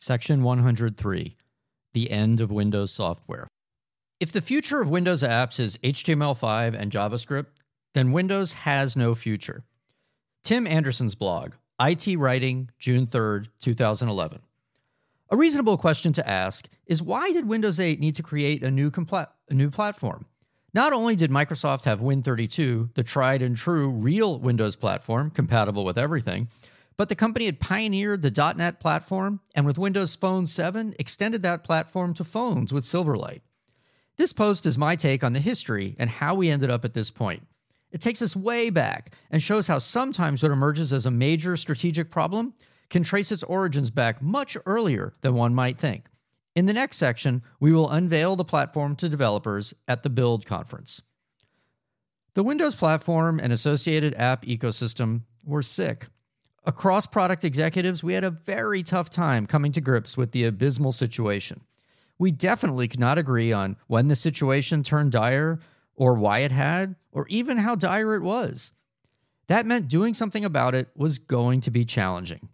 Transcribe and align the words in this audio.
Section 0.00 0.44
103 0.44 1.36
The 1.92 2.10
End 2.12 2.40
of 2.40 2.52
Windows 2.52 2.92
Software. 2.92 3.48
If 4.20 4.30
the 4.30 4.40
future 4.40 4.80
of 4.80 4.88
Windows 4.88 5.24
apps 5.24 5.58
is 5.58 5.76
HTML5 5.78 6.78
and 6.78 6.92
JavaScript, 6.92 7.46
then 7.94 8.12
Windows 8.12 8.52
has 8.52 8.96
no 8.96 9.16
future. 9.16 9.64
Tim 10.44 10.68
Anderson's 10.68 11.16
blog, 11.16 11.54
IT 11.80 12.16
Writing, 12.16 12.70
June 12.78 13.08
3rd, 13.08 13.48
2011. 13.60 14.40
A 15.30 15.36
reasonable 15.36 15.76
question 15.76 16.12
to 16.12 16.28
ask 16.28 16.68
is 16.86 17.02
why 17.02 17.32
did 17.32 17.48
Windows 17.48 17.80
8 17.80 17.98
need 17.98 18.14
to 18.14 18.22
create 18.22 18.62
a 18.62 18.70
new, 18.70 18.92
a 19.50 19.54
new 19.54 19.68
platform? 19.68 20.26
Not 20.72 20.92
only 20.92 21.16
did 21.16 21.32
Microsoft 21.32 21.86
have 21.86 21.98
Win32, 21.98 22.94
the 22.94 23.02
tried 23.02 23.42
and 23.42 23.56
true 23.56 23.90
real 23.90 24.38
Windows 24.38 24.76
platform 24.76 25.32
compatible 25.32 25.84
with 25.84 25.98
everything, 25.98 26.46
but 26.98 27.08
the 27.08 27.14
company 27.14 27.46
had 27.46 27.60
pioneered 27.60 28.20
the 28.20 28.54
.NET 28.56 28.80
platform 28.80 29.40
and 29.54 29.64
with 29.64 29.78
Windows 29.78 30.16
Phone 30.16 30.46
7 30.46 30.94
extended 30.98 31.42
that 31.44 31.64
platform 31.64 32.12
to 32.14 32.24
phones 32.24 32.72
with 32.72 32.84
Silverlight. 32.84 33.40
This 34.16 34.32
post 34.32 34.66
is 34.66 34.76
my 34.76 34.96
take 34.96 35.22
on 35.22 35.32
the 35.32 35.38
history 35.38 35.94
and 35.98 36.10
how 36.10 36.34
we 36.34 36.50
ended 36.50 36.70
up 36.70 36.84
at 36.84 36.94
this 36.94 37.10
point. 37.10 37.46
It 37.92 38.00
takes 38.00 38.20
us 38.20 38.34
way 38.34 38.68
back 38.68 39.14
and 39.30 39.40
shows 39.40 39.68
how 39.68 39.78
sometimes 39.78 40.42
what 40.42 40.50
emerges 40.50 40.92
as 40.92 41.06
a 41.06 41.10
major 41.10 41.56
strategic 41.56 42.10
problem 42.10 42.52
can 42.90 43.04
trace 43.04 43.30
its 43.30 43.44
origins 43.44 43.90
back 43.90 44.20
much 44.20 44.56
earlier 44.66 45.14
than 45.20 45.34
one 45.34 45.54
might 45.54 45.78
think. 45.78 46.06
In 46.56 46.66
the 46.66 46.72
next 46.72 46.96
section, 46.96 47.42
we 47.60 47.72
will 47.72 47.88
unveil 47.88 48.34
the 48.34 48.44
platform 48.44 48.96
to 48.96 49.08
developers 49.08 49.72
at 49.86 50.02
the 50.02 50.10
Build 50.10 50.44
conference. 50.44 51.00
The 52.34 52.42
Windows 52.42 52.74
platform 52.74 53.38
and 53.38 53.52
associated 53.52 54.14
app 54.16 54.44
ecosystem 54.44 55.22
were 55.44 55.62
sick. 55.62 56.06
Across 56.68 57.06
product 57.06 57.44
executives, 57.44 58.04
we 58.04 58.12
had 58.12 58.24
a 58.24 58.30
very 58.30 58.82
tough 58.82 59.08
time 59.08 59.46
coming 59.46 59.72
to 59.72 59.80
grips 59.80 60.18
with 60.18 60.32
the 60.32 60.44
abysmal 60.44 60.92
situation. 60.92 61.62
We 62.18 62.30
definitely 62.30 62.88
could 62.88 63.00
not 63.00 63.16
agree 63.16 63.54
on 63.54 63.78
when 63.86 64.08
the 64.08 64.14
situation 64.14 64.82
turned 64.82 65.12
dire, 65.12 65.60
or 65.96 66.12
why 66.12 66.40
it 66.40 66.52
had, 66.52 66.94
or 67.10 67.26
even 67.28 67.56
how 67.56 67.74
dire 67.74 68.14
it 68.14 68.22
was. 68.22 68.72
That 69.46 69.64
meant 69.64 69.88
doing 69.88 70.12
something 70.12 70.44
about 70.44 70.74
it 70.74 70.90
was 70.94 71.16
going 71.16 71.62
to 71.62 71.70
be 71.70 71.86
challenging. 71.86 72.50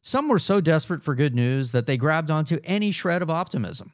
Some 0.00 0.30
were 0.30 0.38
so 0.38 0.62
desperate 0.62 1.02
for 1.02 1.14
good 1.14 1.34
news 1.34 1.72
that 1.72 1.84
they 1.84 1.98
grabbed 1.98 2.30
onto 2.30 2.58
any 2.64 2.90
shred 2.90 3.20
of 3.20 3.28
optimism. 3.28 3.92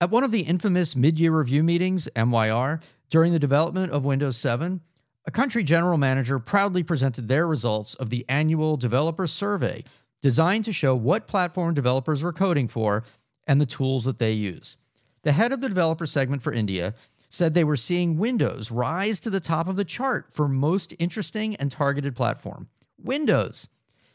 At 0.00 0.10
one 0.10 0.24
of 0.24 0.30
the 0.30 0.40
infamous 0.40 0.96
mid 0.96 1.20
year 1.20 1.36
review 1.36 1.62
meetings, 1.62 2.08
MYR, 2.16 2.80
during 3.10 3.34
the 3.34 3.38
development 3.38 3.92
of 3.92 4.06
Windows 4.06 4.38
7, 4.38 4.80
a 5.28 5.30
country 5.30 5.62
general 5.62 5.98
manager 5.98 6.38
proudly 6.38 6.82
presented 6.82 7.28
their 7.28 7.46
results 7.46 7.92
of 7.96 8.08
the 8.08 8.24
annual 8.30 8.78
developer 8.78 9.26
survey 9.26 9.84
designed 10.22 10.64
to 10.64 10.72
show 10.72 10.94
what 10.94 11.26
platform 11.26 11.74
developers 11.74 12.22
were 12.22 12.32
coding 12.32 12.66
for 12.66 13.04
and 13.46 13.60
the 13.60 13.66
tools 13.66 14.06
that 14.06 14.18
they 14.18 14.32
use. 14.32 14.78
The 15.24 15.32
head 15.32 15.52
of 15.52 15.60
the 15.60 15.68
developer 15.68 16.06
segment 16.06 16.42
for 16.42 16.54
India 16.54 16.94
said 17.28 17.52
they 17.52 17.62
were 17.62 17.76
seeing 17.76 18.16
Windows 18.16 18.70
rise 18.70 19.20
to 19.20 19.28
the 19.28 19.38
top 19.38 19.68
of 19.68 19.76
the 19.76 19.84
chart 19.84 20.28
for 20.32 20.48
most 20.48 20.94
interesting 20.98 21.54
and 21.56 21.70
targeted 21.70 22.16
platform. 22.16 22.66
Windows. 22.96 23.68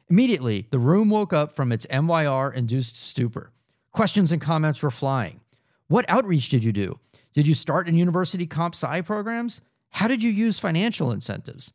Immediately, 0.09 0.66
the 0.72 0.80
room 0.80 1.11
woke 1.11 1.31
up 1.31 1.53
from 1.53 1.72
its 1.72 1.86
MYR 1.91 2.52
induced 2.52 2.97
stupor. 2.97 3.52
Questions 3.91 4.31
and 4.31 4.41
comments 4.41 4.81
were 4.81 4.89
flying. 4.89 5.41
What 5.89 6.09
outreach 6.09 6.50
did 6.50 6.64
you 6.64 6.72
do? 6.72 7.00
Did 7.34 7.45
you 7.45 7.53
start 7.53 7.88
in 7.88 7.94
university 7.94 8.47
comp 8.47 8.73
sci 8.73 9.02
programs? 9.02 9.61
How 9.94 10.08
did 10.08 10.23
you 10.23 10.31
use 10.31 10.59
financial 10.59 11.11
incentives? 11.11 11.72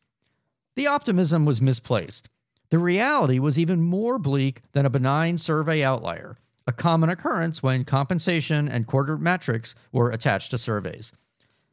The 0.75 0.89
optimism 0.89 1.45
was 1.45 1.63
misplaced. 1.63 2.29
The 2.71 2.79
reality 2.79 3.39
was 3.39 3.59
even 3.59 3.81
more 3.81 4.19
bleak 4.19 4.63
than 4.73 4.85
a 4.85 4.91
benign 4.91 5.39
survey 5.39 5.83
outlier, 5.85 6.37
a 6.67 6.73
common 6.73 7.11
occurrence 7.11 7.63
when 7.63 7.85
compensation 7.85 8.69
and 8.69 8.87
quarter 8.87 9.17
metrics 9.17 9.75
were 9.93 10.11
attached 10.11 10.51
to 10.51 10.59
surveys. 10.59 11.13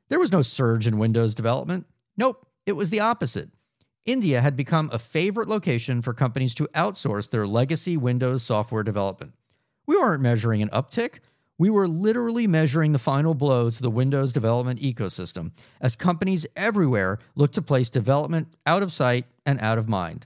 There 0.10 0.20
was 0.20 0.32
no 0.32 0.44
surge 0.44 0.86
in 0.86 1.00
Windows 1.00 1.34
development. 1.34 1.88
Nope, 2.16 2.46
it 2.66 2.74
was 2.74 2.92
the 2.92 3.00
opposite. 3.00 3.50
India 4.06 4.40
had 4.40 4.56
become 4.56 4.92
a 4.94 5.00
favorite 5.00 5.50
location 5.50 6.02
for 6.04 6.14
companies 6.14 6.54
to 6.56 6.68
outsource 6.76 7.30
their 7.30 7.48
legacy 7.48 7.98
Windows 7.98 8.44
software 8.44 8.84
development. 8.84 9.34
We 9.88 9.98
weren't 9.98 10.22
measuring 10.22 10.62
an 10.62 10.70
uptick. 10.70 11.20
We 11.58 11.70
were 11.70 11.88
literally 11.88 12.48
measuring 12.48 12.92
the 12.92 13.00
final 13.00 13.34
blow 13.34 13.70
to 13.70 13.82
the 13.82 13.90
Windows 13.90 14.34
development 14.34 14.82
ecosystem 14.82 15.52
as 15.80 15.96
companies 15.96 16.46
everywhere 16.56 17.20
looked 17.36 17.56
to 17.56 17.62
place 17.62 17.90
development 17.90 18.50
out 18.66 18.84
of 18.84 18.92
sight 18.92 19.26
and 19.46 19.60
out 19.62 19.78
of 19.78 19.88
mind. 19.88 20.26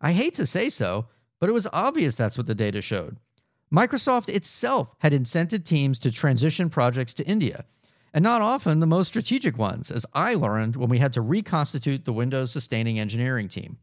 I 0.00 0.12
hate 0.12 0.34
to 0.34 0.46
say 0.46 0.68
so, 0.68 1.06
but 1.40 1.48
it 1.48 1.52
was 1.52 1.66
obvious 1.72 2.14
that's 2.14 2.38
what 2.38 2.46
the 2.46 2.54
data 2.54 2.80
showed. 2.80 3.16
Microsoft 3.72 4.28
itself 4.28 4.94
had 4.98 5.12
incented 5.12 5.64
teams 5.64 5.98
to 6.00 6.12
transition 6.12 6.68
projects 6.68 7.14
to 7.14 7.26
India, 7.26 7.64
and 8.12 8.22
not 8.22 8.42
often 8.42 8.78
the 8.78 8.86
most 8.86 9.08
strategic 9.08 9.56
ones, 9.56 9.90
as 9.90 10.06
I 10.12 10.34
learned 10.34 10.76
when 10.76 10.90
we 10.90 10.98
had 10.98 11.14
to 11.14 11.22
reconstitute 11.22 12.04
the 12.04 12.12
Windows 12.12 12.52
sustaining 12.52 12.98
engineering 12.98 13.48
team. 13.48 13.78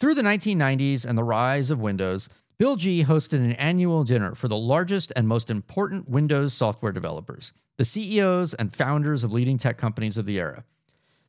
Through 0.00 0.14
the 0.14 0.22
1990s 0.22 1.04
and 1.04 1.16
the 1.16 1.24
rise 1.24 1.70
of 1.70 1.78
Windows, 1.78 2.28
Bill 2.56 2.76
G 2.76 3.02
hosted 3.04 3.38
an 3.38 3.52
annual 3.52 4.04
dinner 4.04 4.36
for 4.36 4.46
the 4.46 4.56
largest 4.56 5.12
and 5.16 5.26
most 5.26 5.50
important 5.50 6.08
Windows 6.08 6.54
software 6.54 6.92
developers, 6.92 7.50
the 7.78 7.84
CEOs 7.84 8.54
and 8.54 8.72
founders 8.72 9.24
of 9.24 9.32
leading 9.32 9.58
tech 9.58 9.76
companies 9.76 10.16
of 10.16 10.24
the 10.24 10.38
era. 10.38 10.62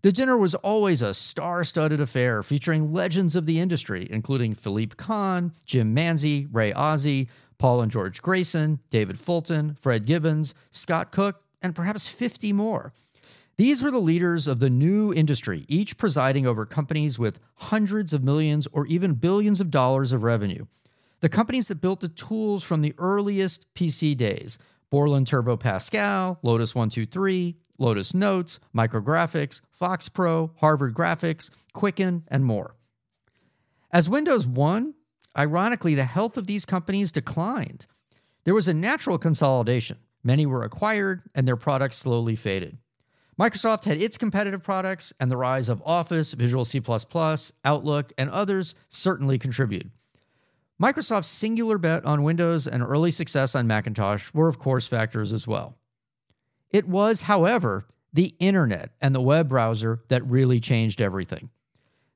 The 0.03 0.11
dinner 0.11 0.37
was 0.37 0.53
always 0.53 1.01
a 1.01 1.15
star 1.15 1.63
studded 1.63 1.99
affair 1.99 2.43
featuring 2.43 2.93
legends 2.93 3.35
of 3.35 3.47
the 3.47 3.59
industry, 3.59 4.07
including 4.11 4.53
Philippe 4.53 4.97
Kahn, 4.97 5.51
Jim 5.65 5.95
Manzi, 5.95 6.47
Ray 6.51 6.71
Ozzie, 6.73 7.27
Paul 7.57 7.81
and 7.81 7.91
George 7.91 8.21
Grayson, 8.21 8.79
David 8.91 9.19
Fulton, 9.19 9.77
Fred 9.81 10.05
Gibbons, 10.05 10.53
Scott 10.69 11.11
Cook, 11.11 11.41
and 11.59 11.73
perhaps 11.73 12.07
50 12.07 12.53
more. 12.53 12.93
These 13.57 13.81
were 13.81 13.89
the 13.89 13.97
leaders 13.97 14.45
of 14.45 14.59
the 14.59 14.69
new 14.69 15.11
industry, 15.11 15.65
each 15.67 15.97
presiding 15.97 16.45
over 16.45 16.67
companies 16.67 17.17
with 17.17 17.39
hundreds 17.55 18.13
of 18.13 18.23
millions 18.23 18.67
or 18.71 18.85
even 18.85 19.15
billions 19.15 19.59
of 19.59 19.71
dollars 19.71 20.11
of 20.11 20.21
revenue. 20.21 20.65
The 21.21 21.29
companies 21.29 21.67
that 21.67 21.81
built 21.81 22.01
the 22.01 22.09
tools 22.09 22.63
from 22.63 22.81
the 22.81 22.93
earliest 22.97 23.73
PC 23.73 24.15
days 24.15 24.57
Borland 24.89 25.27
Turbo 25.27 25.57
Pascal, 25.57 26.39
Lotus 26.43 26.75
123, 26.75 27.55
Lotus 27.77 28.13
Notes, 28.13 28.59
Micrografx, 28.75 29.61
Fox 29.71 30.07
Pro, 30.07 30.51
Harvard 30.57 30.93
Graphics, 30.93 31.49
Quicken, 31.73 32.23
and 32.27 32.45
more. 32.45 32.75
As 33.91 34.09
Windows 34.09 34.45
won, 34.47 34.93
ironically, 35.37 35.95
the 35.95 36.05
health 36.05 36.37
of 36.37 36.47
these 36.47 36.65
companies 36.65 37.11
declined. 37.11 37.85
There 38.43 38.53
was 38.53 38.67
a 38.67 38.73
natural 38.73 39.17
consolidation. 39.17 39.97
Many 40.23 40.45
were 40.45 40.63
acquired, 40.63 41.23
and 41.33 41.47
their 41.47 41.57
products 41.57 41.97
slowly 41.97 42.35
faded. 42.35 42.77
Microsoft 43.39 43.83
had 43.83 44.01
its 44.01 44.17
competitive 44.17 44.63
products, 44.63 45.11
and 45.19 45.29
the 45.29 45.37
rise 45.37 45.67
of 45.67 45.81
Office, 45.85 46.33
Visual 46.33 46.63
C, 46.63 46.81
Outlook, 47.65 48.13
and 48.17 48.29
others 48.29 48.75
certainly 48.87 49.37
contributed. 49.37 49.91
Microsoft's 50.81 51.29
singular 51.29 51.77
bet 51.77 52.03
on 52.03 52.23
Windows 52.23 52.67
and 52.67 52.83
early 52.83 53.11
success 53.11 53.55
on 53.55 53.67
Macintosh 53.67 54.33
were, 54.33 54.49
of 54.49 54.59
course, 54.59 54.87
factors 54.87 55.31
as 55.31 55.47
well. 55.47 55.77
It 56.69 56.87
was, 56.87 57.23
however, 57.23 57.85
the 58.11 58.35
internet 58.39 58.91
and 59.01 59.15
the 59.15 59.21
web 59.21 59.47
browser 59.47 60.01
that 60.09 60.29
really 60.29 60.59
changed 60.59 60.99
everything. 60.99 61.49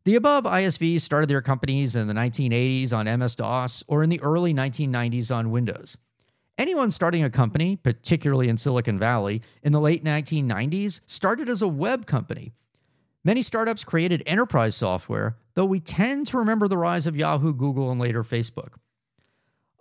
The 0.04 0.16
above 0.16 0.44
ISVs 0.44 1.02
started 1.02 1.30
their 1.30 1.42
companies 1.42 1.96
in 1.96 2.08
the 2.08 2.14
1980s 2.14 2.92
on 2.94 3.20
MS 3.20 3.36
DOS 3.36 3.84
or 3.88 4.04
in 4.04 4.10
the 4.10 4.22
early 4.22 4.54
1990s 4.54 5.34
on 5.34 5.52
Windows. 5.52 5.98
Anyone 6.58 6.92
starting 6.92 7.24
a 7.24 7.30
company, 7.30 7.78
particularly 7.78 8.50
in 8.50 8.58
Silicon 8.58 9.00
Valley, 9.00 9.42
in 9.64 9.72
the 9.72 9.80
late 9.80 10.04
1990s, 10.04 11.00
started 11.06 11.48
as 11.48 11.62
a 11.62 11.68
web 11.68 12.06
company. 12.06 12.54
Many 13.24 13.42
startups 13.42 13.86
created 13.86 14.24
enterprise 14.26 14.76
software, 14.76 15.38
though 15.60 15.66
we 15.66 15.82
tend 15.82 16.26
to 16.26 16.38
remember 16.38 16.70
the 16.70 16.78
rise 16.78 17.06
of 17.06 17.18
Yahoo, 17.18 17.54
Google, 17.54 17.92
and 17.92 18.00
later 18.00 18.24
Facebook. 18.24 18.76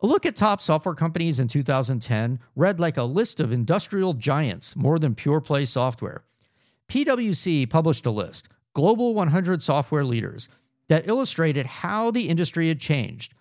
A 0.03 0.09
look 0.09 0.27
at 0.27 0.35
top 0.35 0.61
software 0.61 0.97
companies 0.97 1.39
in 1.39 1.47
2010 1.47 2.41
read 2.57 2.81
like 2.81 2.97
a 2.97 3.05
list 3.05 3.39
of 3.39 3.53
industrial 3.53 4.15
giants 4.15 4.75
more 4.75 4.99
than 4.99 5.15
pure 5.15 5.41
play 5.41 5.65
software. 5.65 6.25
PwC 6.89 7.71
published 7.71 8.07
a 8.07 8.11
list, 8.11 8.49
Global 8.75 9.15
100 9.15 9.63
Software 9.63 10.03
Leaders, 10.03 10.49
that 10.89 11.07
illustrated 11.07 11.67
how 11.67 12.11
the 12.11 12.29
industry 12.29 12.67
had 12.67 12.81
changed. 12.81 13.33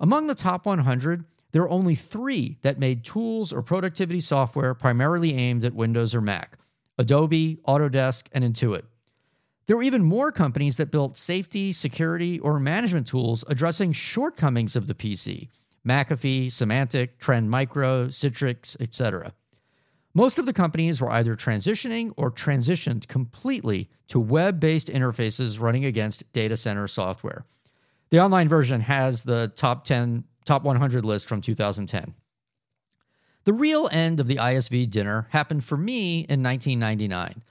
Among 0.00 0.26
the 0.26 0.34
top 0.34 0.66
100, 0.66 1.24
there 1.52 1.62
are 1.62 1.70
only 1.70 1.94
three 1.94 2.58
that 2.62 2.80
made 2.80 3.04
tools 3.04 3.52
or 3.52 3.62
productivity 3.62 4.20
software 4.20 4.74
primarily 4.74 5.34
aimed 5.34 5.64
at 5.64 5.76
Windows 5.76 6.12
or 6.12 6.20
Mac 6.20 6.58
Adobe, 6.98 7.60
Autodesk, 7.68 8.24
and 8.32 8.42
Intuit. 8.42 8.82
There 9.66 9.76
were 9.76 9.82
even 9.82 10.04
more 10.04 10.30
companies 10.30 10.76
that 10.76 10.90
built 10.90 11.16
safety, 11.16 11.72
security, 11.72 12.38
or 12.40 12.60
management 12.60 13.06
tools 13.06 13.44
addressing 13.48 13.92
shortcomings 13.92 14.76
of 14.76 14.86
the 14.86 14.94
PC 14.94 15.48
McAfee, 15.86 16.46
Symantec, 16.46 17.18
Trend 17.18 17.50
Micro, 17.50 18.08
Citrix, 18.08 18.80
etc. 18.80 19.32
Most 20.14 20.38
of 20.38 20.46
the 20.46 20.52
companies 20.52 21.00
were 21.00 21.10
either 21.10 21.36
transitioning 21.36 22.12
or 22.16 22.30
transitioned 22.30 23.08
completely 23.08 23.90
to 24.08 24.20
web 24.20 24.60
based 24.60 24.88
interfaces 24.88 25.60
running 25.60 25.84
against 25.84 26.30
data 26.32 26.56
center 26.56 26.86
software. 26.86 27.44
The 28.10 28.20
online 28.20 28.48
version 28.48 28.80
has 28.82 29.22
the 29.22 29.52
top 29.56 29.84
10 29.84 30.24
top 30.44 30.62
100 30.62 31.04
list 31.04 31.28
from 31.28 31.40
2010. 31.40 32.14
The 33.44 33.52
real 33.52 33.88
end 33.92 34.20
of 34.20 34.26
the 34.26 34.36
ISV 34.36 34.88
dinner 34.88 35.26
happened 35.30 35.64
for 35.64 35.76
me 35.76 36.20
in 36.20 36.42
1999. 36.42 37.42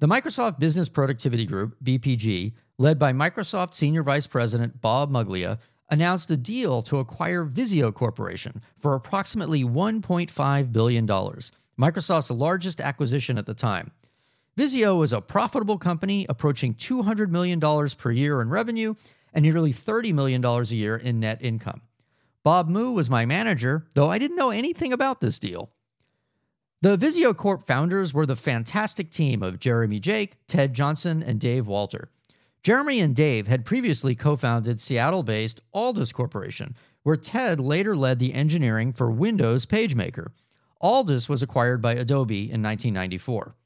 The 0.00 0.06
Microsoft 0.06 0.60
Business 0.60 0.88
Productivity 0.88 1.44
Group, 1.44 1.76
BPG, 1.82 2.52
led 2.78 3.00
by 3.00 3.12
Microsoft 3.12 3.74
Senior 3.74 4.04
Vice 4.04 4.28
President 4.28 4.80
Bob 4.80 5.10
Muglia, 5.10 5.58
announced 5.90 6.30
a 6.30 6.36
deal 6.36 6.82
to 6.82 6.98
acquire 6.98 7.42
Visio 7.42 7.90
Corporation 7.90 8.62
for 8.78 8.94
approximately 8.94 9.64
$1.5 9.64 10.72
billion, 10.72 11.04
Microsoft's 11.04 12.30
largest 12.30 12.80
acquisition 12.80 13.38
at 13.38 13.46
the 13.46 13.54
time. 13.54 13.90
Visio 14.56 14.94
was 14.94 15.12
a 15.12 15.20
profitable 15.20 15.78
company 15.78 16.26
approaching 16.28 16.74
$200 16.74 17.30
million 17.30 17.58
per 17.98 18.12
year 18.12 18.40
in 18.40 18.50
revenue 18.50 18.94
and 19.34 19.42
nearly 19.42 19.72
$30 19.72 20.14
million 20.14 20.44
a 20.44 20.62
year 20.66 20.96
in 20.96 21.18
net 21.18 21.42
income. 21.42 21.82
Bob 22.44 22.68
Moo 22.68 22.92
was 22.92 23.10
my 23.10 23.26
manager, 23.26 23.84
though 23.94 24.12
I 24.12 24.18
didn't 24.18 24.36
know 24.36 24.50
anything 24.50 24.92
about 24.92 25.20
this 25.20 25.40
deal. 25.40 25.70
The 26.80 26.96
Visio 26.96 27.34
Corp 27.34 27.64
founders 27.66 28.14
were 28.14 28.24
the 28.24 28.36
fantastic 28.36 29.10
team 29.10 29.42
of 29.42 29.58
Jeremy 29.58 29.98
Jaech, 29.98 30.34
Ted 30.46 30.74
Johnson, 30.74 31.24
and 31.24 31.40
Dave 31.40 31.66
Walter. 31.66 32.08
Jeremy 32.62 33.00
and 33.00 33.16
Dave 33.16 33.48
had 33.48 33.64
previously 33.64 34.14
co 34.14 34.36
founded 34.36 34.80
Seattle 34.80 35.24
based 35.24 35.60
Aldus 35.74 36.12
Corporation, 36.12 36.76
where 37.02 37.16
Ted 37.16 37.58
later 37.58 37.96
led 37.96 38.20
the 38.20 38.32
engineering 38.32 38.92
for 38.92 39.10
Windows 39.10 39.66
PageMaker. 39.66 40.28
Aldus 40.80 41.28
was 41.28 41.42
acquired 41.42 41.82
by 41.82 41.94
Adobe 41.94 42.42
in 42.42 42.62
1994. 42.62 43.56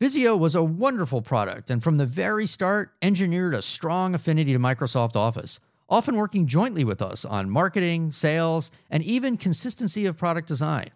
Visio 0.00 0.34
was 0.34 0.54
a 0.54 0.64
wonderful 0.64 1.20
product 1.20 1.68
and 1.68 1.82
from 1.82 1.98
the 1.98 2.06
very 2.06 2.46
start 2.46 2.94
engineered 3.02 3.52
a 3.52 3.60
strong 3.60 4.14
affinity 4.14 4.54
to 4.54 4.58
Microsoft 4.58 5.14
Office, 5.14 5.60
often 5.90 6.16
working 6.16 6.46
jointly 6.46 6.84
with 6.84 7.02
us 7.02 7.26
on 7.26 7.50
marketing, 7.50 8.10
sales, 8.10 8.70
and 8.88 9.02
even 9.02 9.36
consistency 9.36 10.06
of 10.06 10.16
product 10.16 10.48
design. 10.48 10.88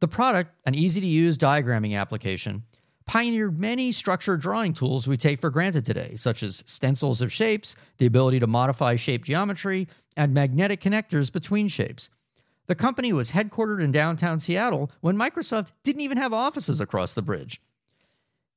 The 0.00 0.08
product, 0.08 0.54
an 0.64 0.74
easy 0.74 1.00
to 1.00 1.06
use 1.06 1.36
diagramming 1.36 1.98
application, 1.98 2.62
pioneered 3.04 3.58
many 3.58 3.90
structured 3.90 4.40
drawing 4.40 4.74
tools 4.74 5.08
we 5.08 5.16
take 5.16 5.40
for 5.40 5.50
granted 5.50 5.84
today, 5.84 6.14
such 6.16 6.42
as 6.42 6.62
stencils 6.66 7.20
of 7.20 7.32
shapes, 7.32 7.74
the 7.96 8.06
ability 8.06 8.38
to 8.40 8.46
modify 8.46 8.94
shape 8.94 9.24
geometry, 9.24 9.88
and 10.16 10.32
magnetic 10.34 10.80
connectors 10.80 11.32
between 11.32 11.68
shapes. 11.68 12.10
The 12.66 12.74
company 12.74 13.12
was 13.12 13.30
headquartered 13.30 13.82
in 13.82 13.90
downtown 13.90 14.40
Seattle 14.40 14.90
when 15.00 15.16
Microsoft 15.16 15.72
didn't 15.82 16.02
even 16.02 16.18
have 16.18 16.34
offices 16.34 16.80
across 16.80 17.14
the 17.14 17.22
bridge. 17.22 17.60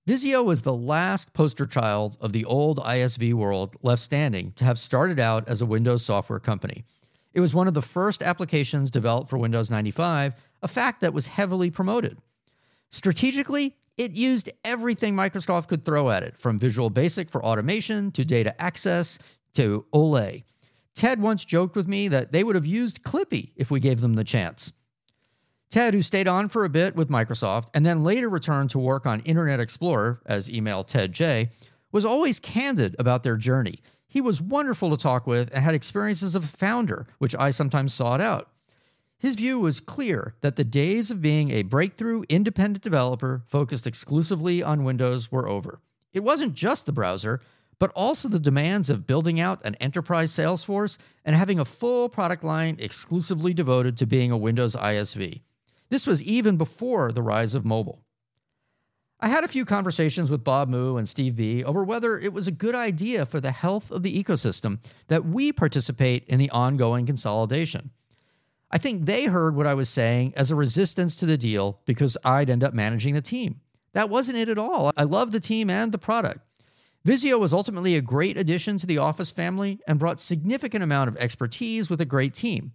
Visio 0.05 0.43
was 0.43 0.63
the 0.63 0.73
last 0.73 1.33
poster 1.33 1.65
child 1.65 2.17
of 2.19 2.33
the 2.33 2.43
old 2.45 2.79
ISV 2.79 3.33
world 3.33 3.77
left 3.81 4.01
standing 4.01 4.51
to 4.53 4.65
have 4.65 4.77
started 4.77 5.19
out 5.19 5.47
as 5.47 5.61
a 5.61 5.65
Windows 5.65 6.03
software 6.03 6.39
company. 6.39 6.83
It 7.33 7.39
was 7.39 7.53
one 7.53 7.67
of 7.67 7.73
the 7.73 7.81
first 7.81 8.21
applications 8.21 8.91
developed 8.91 9.29
for 9.29 9.37
Windows 9.37 9.71
95, 9.71 10.33
a 10.61 10.67
fact 10.67 11.01
that 11.01 11.13
was 11.13 11.27
heavily 11.27 11.71
promoted. 11.71 12.17
Strategically, 12.91 13.75
it 13.97 14.11
used 14.11 14.51
everything 14.65 15.15
Microsoft 15.15 15.67
could 15.67 15.85
throw 15.85 16.09
at 16.09 16.23
it, 16.23 16.37
from 16.37 16.59
Visual 16.59 16.89
Basic 16.89 17.29
for 17.29 17.43
automation 17.43 18.11
to 18.11 18.25
data 18.25 18.59
access 18.61 19.19
to 19.53 19.85
OLE. 19.93 20.41
Ted 20.93 21.21
once 21.21 21.45
joked 21.45 21.75
with 21.75 21.87
me 21.87 22.07
that 22.09 22.31
they 22.31 22.43
would 22.43 22.55
have 22.55 22.65
used 22.65 23.03
Clippy 23.03 23.51
if 23.55 23.71
we 23.71 23.79
gave 23.79 24.01
them 24.01 24.15
the 24.15 24.23
chance. 24.23 24.73
Ted, 25.69 25.93
who 25.93 26.01
stayed 26.01 26.27
on 26.27 26.49
for 26.49 26.65
a 26.65 26.69
bit 26.69 26.97
with 26.97 27.09
Microsoft 27.09 27.67
and 27.73 27.85
then 27.85 28.03
later 28.03 28.27
returned 28.27 28.69
to 28.71 28.79
work 28.79 29.05
on 29.05 29.21
Internet 29.21 29.61
Explorer 29.61 30.21
as 30.25 30.51
email 30.51 30.83
Ted 30.83 31.13
J, 31.13 31.49
was 31.93 32.05
always 32.05 32.39
candid 32.39 32.95
about 32.99 33.23
their 33.23 33.37
journey. 33.37 33.79
He 34.07 34.19
was 34.19 34.41
wonderful 34.41 34.89
to 34.89 34.97
talk 34.97 35.25
with 35.25 35.49
and 35.53 35.63
had 35.63 35.73
experiences 35.73 36.35
of 36.35 36.43
a 36.43 36.47
founder, 36.47 37.07
which 37.19 37.35
I 37.35 37.51
sometimes 37.51 37.93
sought 37.93 38.19
out. 38.19 38.49
His 39.21 39.35
view 39.35 39.59
was 39.59 39.79
clear 39.79 40.33
that 40.41 40.55
the 40.55 40.63
days 40.63 41.11
of 41.11 41.21
being 41.21 41.51
a 41.51 41.61
breakthrough 41.61 42.23
independent 42.27 42.83
developer 42.83 43.43
focused 43.45 43.85
exclusively 43.85 44.63
on 44.63 44.83
Windows 44.83 45.31
were 45.31 45.47
over. 45.47 45.79
It 46.11 46.23
wasn't 46.23 46.55
just 46.55 46.87
the 46.87 46.91
browser, 46.91 47.39
but 47.77 47.91
also 47.95 48.27
the 48.27 48.39
demands 48.39 48.89
of 48.89 49.05
building 49.05 49.39
out 49.39 49.63
an 49.63 49.75
enterprise 49.75 50.31
sales 50.31 50.63
force 50.63 50.97
and 51.23 51.35
having 51.35 51.59
a 51.59 51.65
full 51.65 52.09
product 52.09 52.43
line 52.43 52.77
exclusively 52.79 53.53
devoted 53.53 53.95
to 53.97 54.07
being 54.07 54.31
a 54.31 54.37
Windows 54.37 54.75
ISV. 54.75 55.41
This 55.89 56.07
was 56.07 56.23
even 56.23 56.57
before 56.57 57.11
the 57.11 57.21
rise 57.21 57.53
of 57.53 57.63
mobile. 57.63 58.01
I 59.19 59.27
had 59.27 59.43
a 59.43 59.47
few 59.47 59.65
conversations 59.65 60.31
with 60.31 60.43
Bob 60.43 60.67
Moo 60.67 60.97
and 60.97 61.07
Steve 61.07 61.35
B 61.35 61.63
over 61.63 61.83
whether 61.83 62.17
it 62.17 62.33
was 62.33 62.47
a 62.47 62.51
good 62.51 62.73
idea 62.73 63.27
for 63.27 63.39
the 63.39 63.51
health 63.51 63.91
of 63.91 64.01
the 64.01 64.23
ecosystem 64.23 64.79
that 65.09 65.27
we 65.27 65.51
participate 65.51 66.23
in 66.25 66.39
the 66.39 66.49
ongoing 66.49 67.05
consolidation. 67.05 67.91
I 68.71 68.77
think 68.77 69.05
they 69.05 69.25
heard 69.25 69.55
what 69.55 69.67
I 69.67 69.73
was 69.73 69.89
saying 69.89 70.33
as 70.35 70.49
a 70.49 70.55
resistance 70.55 71.15
to 71.17 71.25
the 71.25 71.37
deal 71.37 71.79
because 71.85 72.17
I'd 72.23 72.49
end 72.49 72.63
up 72.63 72.73
managing 72.73 73.13
the 73.13 73.21
team. 73.21 73.59
That 73.93 74.09
wasn't 74.09 74.37
it 74.37 74.47
at 74.47 74.57
all. 74.57 74.91
I 74.95 75.03
love 75.03 75.31
the 75.31 75.41
team 75.41 75.69
and 75.69 75.91
the 75.91 75.97
product. 75.97 76.39
Visio 77.03 77.37
was 77.37 77.51
ultimately 77.51 77.95
a 77.95 78.01
great 78.01 78.37
addition 78.37 78.77
to 78.77 78.85
the 78.85 78.99
Office 78.99 79.31
family 79.31 79.79
and 79.87 79.99
brought 79.99 80.19
significant 80.19 80.83
amount 80.83 81.09
of 81.09 81.17
expertise 81.17 81.89
with 81.89 81.99
a 81.99 82.05
great 82.05 82.33
team. 82.33 82.71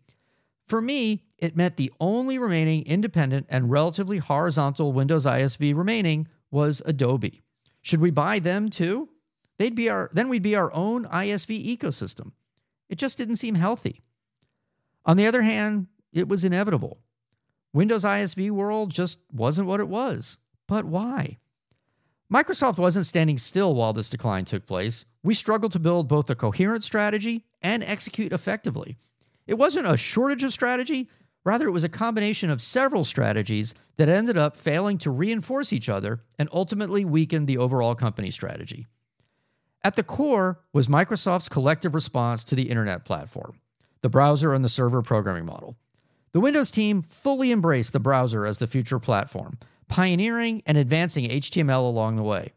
For 0.67 0.83
me, 0.83 1.23
it 1.39 1.57
meant 1.57 1.77
the 1.77 1.93
only 2.01 2.39
remaining 2.39 2.85
independent 2.87 3.47
and 3.49 3.71
relatively 3.71 4.19
horizontal 4.19 4.93
Windows 4.93 5.25
ISV 5.25 5.77
remaining 5.77 6.27
was 6.51 6.83
Adobe. 6.85 7.43
Should 7.83 8.01
we 8.01 8.11
buy 8.11 8.41
them 8.41 8.69
too? 8.69 9.09
They'd 9.59 9.77
be 9.77 9.89
our 9.89 10.11
then 10.13 10.29
we'd 10.29 10.43
be 10.43 10.57
our 10.57 10.73
own 10.75 11.05
ISV 11.07 11.79
ecosystem. 11.79 12.33
It 12.89 12.99
just 12.99 13.17
didn't 13.17 13.37
seem 13.37 13.55
healthy. 13.55 14.03
On 15.07 15.17
the 15.17 15.27
other 15.27 15.43
hand, 15.43 15.87
it 16.13 16.29
was 16.29 16.45
inevitable. 16.45 16.99
Windows 17.73 18.05
ISV 18.05 18.51
world 18.51 18.91
just 18.91 19.21
wasn't 19.33 19.69
what 19.69 19.81
it 19.81 19.89
was. 19.89 20.39
But 20.67 20.85
why? 20.85 21.39
Microsoft 22.33 22.77
wasn't 22.77 23.07
standing 23.07 23.39
still 23.39 23.75
while 23.77 23.93
this 23.93 24.11
decline 24.11 24.45
took 24.45 24.67
place. 24.67 25.05
We 25.23 25.33
struggled 25.35 25.73
to 25.73 25.79
build 25.79 26.09
both 26.09 26.29
a 26.29 26.35
coherent 26.35 26.83
strategy 26.83 27.45
and 27.63 27.85
execute 27.85 28.33
effectively. 28.33 28.97
It 29.47 29.55
wasn't 29.55 29.87
a 29.87 29.97
shortage 29.97 30.43
of 30.43 30.53
strategy, 30.53 31.09
rather, 31.45 31.69
it 31.69 31.73
was 31.73 31.85
a 31.85 31.89
combination 31.89 32.51
of 32.51 32.61
several 32.61 33.05
strategies 33.05 33.75
that 33.97 34.09
ended 34.09 34.37
up 34.37 34.57
failing 34.57 34.99
to 34.99 35.11
reinforce 35.13 35.73
each 35.73 35.89
other 35.89 36.21
and 36.37 36.49
ultimately 36.53 37.05
weakened 37.05 37.47
the 37.47 37.59
overall 37.59 37.95
company 37.95 38.33
strategy. 38.33 38.87
At 39.85 39.95
the 39.95 40.03
core 40.03 40.59
was 40.73 40.89
Microsoft's 40.89 41.49
collective 41.49 41.95
response 41.95 42.43
to 42.45 42.57
the 42.57 42.69
internet 42.69 43.05
platform 43.05 43.61
the 44.07 44.11
browser 44.11 44.55
and 44.55 44.65
the 44.65 44.69
server 44.69 45.03
programming 45.03 45.45
model. 45.45 45.77
The 46.31 46.39
Windows 46.39 46.71
team 46.71 47.03
fully 47.03 47.51
embraced 47.51 47.93
the 47.93 47.99
browser 47.99 48.47
as 48.47 48.59
the 48.59 48.69
future 48.69 49.01
platform, 49.01 49.59
pioneering 49.89 50.63
and 50.65 50.79
advancing 50.79 51.29
HTML 51.29 51.81
along 51.81 52.15
the 52.15 52.23
way. 52.23 52.53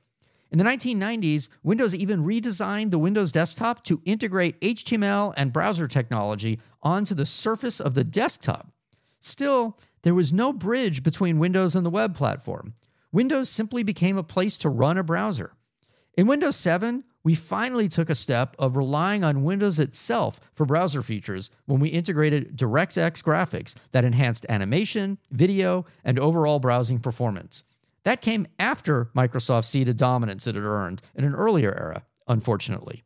In 0.51 0.59
the 0.59 0.63
1990s, 0.63 1.49
Windows 1.63 1.95
even 1.95 2.23
redesigned 2.23 2.91
the 2.91 2.99
Windows 2.99 3.31
desktop 3.31 3.83
to 3.85 3.99
integrate 4.05 4.61
HTML 4.61 5.33
and 5.37 5.51
browser 5.51 5.87
technology 5.87 6.59
onto 6.83 7.15
the 7.15 7.25
surface 7.25 7.79
of 7.79 7.95
the 7.95 8.03
desktop. 8.03 8.71
Still, 9.19 9.75
there 10.03 10.13
was 10.13 10.31
no 10.31 10.53
bridge 10.53 11.01
between 11.01 11.39
Windows 11.39 11.75
and 11.75 11.83
the 11.83 11.89
web 11.89 12.13
platform. 12.15 12.75
Windows 13.11 13.49
simply 13.49 13.81
became 13.81 14.19
a 14.19 14.23
place 14.23 14.55
to 14.59 14.69
run 14.69 14.99
a 14.99 15.03
browser. 15.03 15.53
In 16.15 16.27
Windows 16.27 16.57
7, 16.57 17.05
we 17.23 17.35
finally 17.35 17.89
took 17.89 18.09
a 18.09 18.15
step 18.15 18.55
of 18.59 18.75
relying 18.75 19.23
on 19.23 19.43
Windows 19.43 19.79
itself 19.79 20.39
for 20.53 20.65
browser 20.65 21.01
features 21.01 21.49
when 21.65 21.79
we 21.79 21.89
integrated 21.89 22.57
DirectX 22.57 23.21
graphics 23.23 23.75
that 23.91 24.05
enhanced 24.05 24.45
animation, 24.49 25.17
video, 25.31 25.85
and 26.03 26.17
overall 26.17 26.59
browsing 26.59 26.99
performance. 26.99 27.63
That 28.03 28.21
came 28.21 28.47
after 28.57 29.09
Microsoft 29.15 29.65
ceded 29.65 29.97
dominance 29.97 30.47
it 30.47 30.55
had 30.55 30.63
earned 30.63 31.01
in 31.15 31.25
an 31.25 31.35
earlier 31.35 31.75
era, 31.77 32.03
unfortunately. 32.27 33.03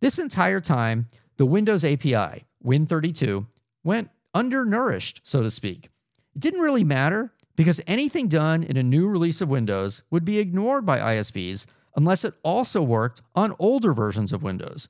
This 0.00 0.18
entire 0.18 0.60
time, 0.60 1.06
the 1.36 1.46
Windows 1.46 1.84
API, 1.84 2.44
Win32, 2.64 3.46
went 3.84 4.10
undernourished, 4.34 5.20
so 5.22 5.42
to 5.42 5.50
speak. 5.50 5.88
It 6.34 6.40
didn't 6.40 6.60
really 6.60 6.84
matter 6.84 7.32
because 7.56 7.80
anything 7.86 8.28
done 8.28 8.62
in 8.62 8.76
a 8.76 8.82
new 8.82 9.06
release 9.06 9.40
of 9.40 9.48
Windows 9.48 10.02
would 10.10 10.24
be 10.24 10.38
ignored 10.38 10.84
by 10.84 10.98
ISVs 10.98 11.66
unless 11.96 12.24
it 12.24 12.34
also 12.42 12.82
worked 12.82 13.20
on 13.34 13.54
older 13.58 13.92
versions 13.92 14.32
of 14.32 14.42
Windows. 14.42 14.88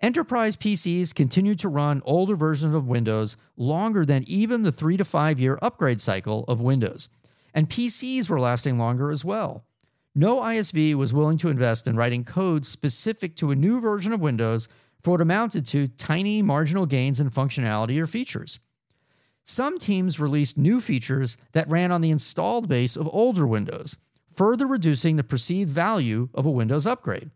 Enterprise 0.00 0.56
PCs 0.56 1.14
continued 1.14 1.58
to 1.58 1.68
run 1.68 2.00
older 2.04 2.34
versions 2.34 2.74
of 2.74 2.86
Windows 2.86 3.36
longer 3.56 4.06
than 4.06 4.24
even 4.26 4.62
the 4.62 4.72
three 4.72 4.96
to 4.96 5.04
five 5.04 5.38
year 5.38 5.58
upgrade 5.60 6.00
cycle 6.00 6.44
of 6.48 6.60
Windows. 6.60 7.08
And 7.52 7.68
PCs 7.68 8.28
were 8.28 8.40
lasting 8.40 8.78
longer 8.78 9.10
as 9.10 9.24
well. 9.24 9.64
No 10.14 10.40
ISV 10.40 10.94
was 10.94 11.12
willing 11.12 11.38
to 11.38 11.48
invest 11.48 11.86
in 11.86 11.96
writing 11.96 12.24
code 12.24 12.64
specific 12.64 13.36
to 13.36 13.50
a 13.50 13.56
new 13.56 13.80
version 13.80 14.12
of 14.12 14.20
Windows 14.20 14.68
for 15.02 15.12
what 15.12 15.20
amounted 15.20 15.66
to 15.66 15.88
tiny 15.88 16.42
marginal 16.42 16.86
gains 16.86 17.20
in 17.20 17.30
functionality 17.30 17.98
or 17.98 18.06
features. 18.06 18.58
Some 19.44 19.78
teams 19.78 20.20
released 20.20 20.56
new 20.56 20.80
features 20.80 21.36
that 21.52 21.68
ran 21.68 21.92
on 21.92 22.00
the 22.00 22.10
installed 22.10 22.68
base 22.68 22.96
of 22.96 23.08
older 23.12 23.46
Windows, 23.46 23.96
further 24.40 24.66
reducing 24.66 25.16
the 25.16 25.22
perceived 25.22 25.68
value 25.68 26.30
of 26.32 26.46
a 26.46 26.50
Windows 26.50 26.86
upgrade. 26.86 27.30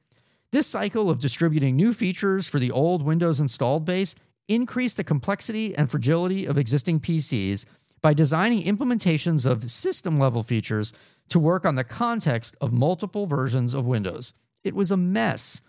This 0.52 0.66
cycle 0.66 1.10
of 1.10 1.20
distributing 1.20 1.76
new 1.76 1.92
features 1.92 2.48
for 2.48 2.58
the 2.58 2.70
old 2.70 3.02
Windows 3.02 3.40
installed 3.40 3.84
base 3.84 4.14
increased 4.48 4.96
the 4.96 5.04
complexity 5.04 5.76
and 5.76 5.90
fragility 5.90 6.46
of 6.46 6.56
existing 6.56 7.00
PCs 7.00 7.66
by 8.00 8.14
designing 8.14 8.62
implementations 8.62 9.44
of 9.44 9.70
system 9.70 10.18
level 10.18 10.42
features 10.42 10.94
to 11.28 11.38
work 11.38 11.66
on 11.66 11.74
the 11.74 11.84
context 11.84 12.56
of 12.62 12.72
multiple 12.72 13.26
versions 13.26 13.74
of 13.74 13.84
Windows. 13.84 14.32
It 14.62 14.74
was 14.74 14.90
a 14.90 14.96
mess. 14.96 15.60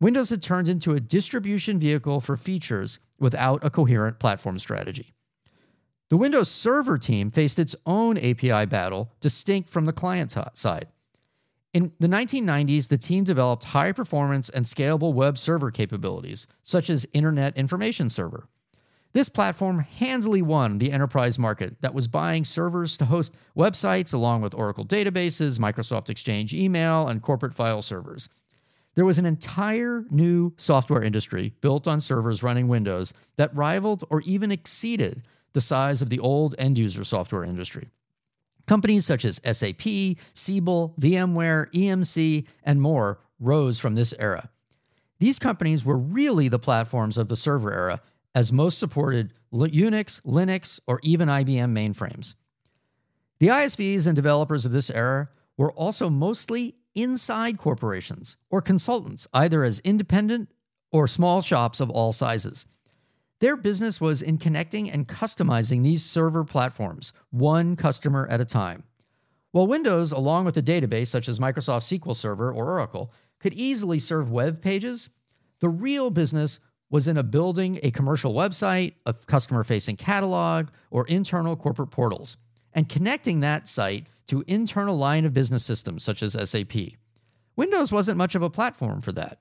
Windows 0.00 0.30
had 0.30 0.40
turned 0.40 0.68
into 0.68 0.94
a 0.94 1.00
distribution 1.00 1.80
vehicle 1.80 2.20
for 2.20 2.36
features 2.36 3.00
without 3.18 3.64
a 3.64 3.70
coherent 3.70 4.20
platform 4.20 4.60
strategy. 4.60 5.15
The 6.08 6.16
Windows 6.16 6.48
Server 6.48 6.98
team 6.98 7.32
faced 7.32 7.58
its 7.58 7.74
own 7.84 8.16
API 8.16 8.66
battle 8.66 9.10
distinct 9.20 9.68
from 9.68 9.86
the 9.86 9.92
client 9.92 10.34
side. 10.54 10.86
In 11.74 11.92
the 11.98 12.06
1990s, 12.06 12.88
the 12.88 12.96
team 12.96 13.24
developed 13.24 13.64
high 13.64 13.90
performance 13.90 14.48
and 14.48 14.64
scalable 14.64 15.12
web 15.12 15.36
server 15.36 15.72
capabilities, 15.72 16.46
such 16.62 16.90
as 16.90 17.08
Internet 17.12 17.56
Information 17.56 18.08
Server. 18.08 18.48
This 19.14 19.28
platform 19.28 19.80
handily 19.80 20.42
won 20.42 20.78
the 20.78 20.92
enterprise 20.92 21.38
market 21.40 21.80
that 21.80 21.94
was 21.94 22.06
buying 22.06 22.44
servers 22.44 22.96
to 22.98 23.06
host 23.06 23.34
websites 23.56 24.14
along 24.14 24.42
with 24.42 24.54
Oracle 24.54 24.84
databases, 24.84 25.58
Microsoft 25.58 26.08
Exchange 26.08 26.54
email, 26.54 27.08
and 27.08 27.20
corporate 27.20 27.54
file 27.54 27.82
servers. 27.82 28.28
There 28.94 29.04
was 29.04 29.18
an 29.18 29.26
entire 29.26 30.04
new 30.08 30.54
software 30.56 31.02
industry 31.02 31.52
built 31.60 31.88
on 31.88 32.00
servers 32.00 32.42
running 32.42 32.68
Windows 32.68 33.12
that 33.36 33.54
rivaled 33.56 34.04
or 34.08 34.20
even 34.22 34.52
exceeded 34.52 35.22
the 35.52 35.60
size 35.60 36.02
of 36.02 36.10
the 36.10 36.18
old 36.18 36.54
end 36.58 36.78
user 36.78 37.04
software 37.04 37.44
industry. 37.44 37.88
Companies 38.66 39.06
such 39.06 39.24
as 39.24 39.40
SAP, 39.44 40.16
Siebel, 40.34 40.94
VMware, 41.00 41.70
EMC, 41.72 42.46
and 42.64 42.82
more 42.82 43.20
rose 43.38 43.78
from 43.78 43.94
this 43.94 44.12
era. 44.18 44.50
These 45.18 45.38
companies 45.38 45.84
were 45.84 45.96
really 45.96 46.48
the 46.48 46.58
platforms 46.58 47.16
of 47.16 47.28
the 47.28 47.36
server 47.36 47.72
era 47.72 48.00
as 48.34 48.52
most 48.52 48.78
supported 48.78 49.32
Unix, 49.52 50.20
Linux, 50.22 50.80
or 50.86 51.00
even 51.02 51.28
IBM 51.28 51.72
mainframes. 51.72 52.34
The 53.38 53.48
ISVs 53.48 54.06
and 54.06 54.16
developers 54.16 54.66
of 54.66 54.72
this 54.72 54.90
era 54.90 55.28
were 55.56 55.72
also 55.72 56.10
mostly 56.10 56.76
inside 56.94 57.58
corporations 57.58 58.36
or 58.50 58.60
consultants, 58.60 59.26
either 59.32 59.64
as 59.64 59.78
independent 59.80 60.50
or 60.90 61.06
small 61.06 61.42
shops 61.42 61.80
of 61.80 61.90
all 61.90 62.12
sizes. 62.12 62.66
Their 63.40 63.56
business 63.56 64.00
was 64.00 64.22
in 64.22 64.38
connecting 64.38 64.90
and 64.90 65.06
customizing 65.06 65.82
these 65.82 66.04
server 66.04 66.44
platforms, 66.44 67.12
one 67.30 67.76
customer 67.76 68.26
at 68.30 68.40
a 68.40 68.46
time. 68.46 68.84
While 69.52 69.66
Windows, 69.66 70.12
along 70.12 70.46
with 70.46 70.56
a 70.56 70.62
database 70.62 71.08
such 71.08 71.28
as 71.28 71.38
Microsoft 71.38 71.98
SQL 71.98 72.16
Server 72.16 72.50
or 72.50 72.64
Oracle, 72.64 73.12
could 73.38 73.52
easily 73.54 73.98
serve 73.98 74.30
web 74.30 74.62
pages, 74.62 75.10
the 75.60 75.68
real 75.68 76.10
business 76.10 76.60
was 76.90 77.08
in 77.08 77.16
a 77.16 77.22
building 77.22 77.78
a 77.82 77.90
commercial 77.90 78.32
website, 78.32 78.94
a 79.04 79.12
customer 79.12 79.64
facing 79.64 79.96
catalog, 79.96 80.68
or 80.90 81.06
internal 81.06 81.56
corporate 81.56 81.90
portals, 81.90 82.36
and 82.72 82.88
connecting 82.88 83.40
that 83.40 83.68
site 83.68 84.06
to 84.28 84.44
internal 84.46 84.96
line 84.96 85.24
of 85.24 85.32
business 85.32 85.64
systems 85.64 86.04
such 86.04 86.22
as 86.22 86.36
SAP. 86.48 86.74
Windows 87.56 87.90
wasn't 87.90 88.18
much 88.18 88.34
of 88.34 88.42
a 88.42 88.50
platform 88.50 89.00
for 89.00 89.12
that. 89.12 89.40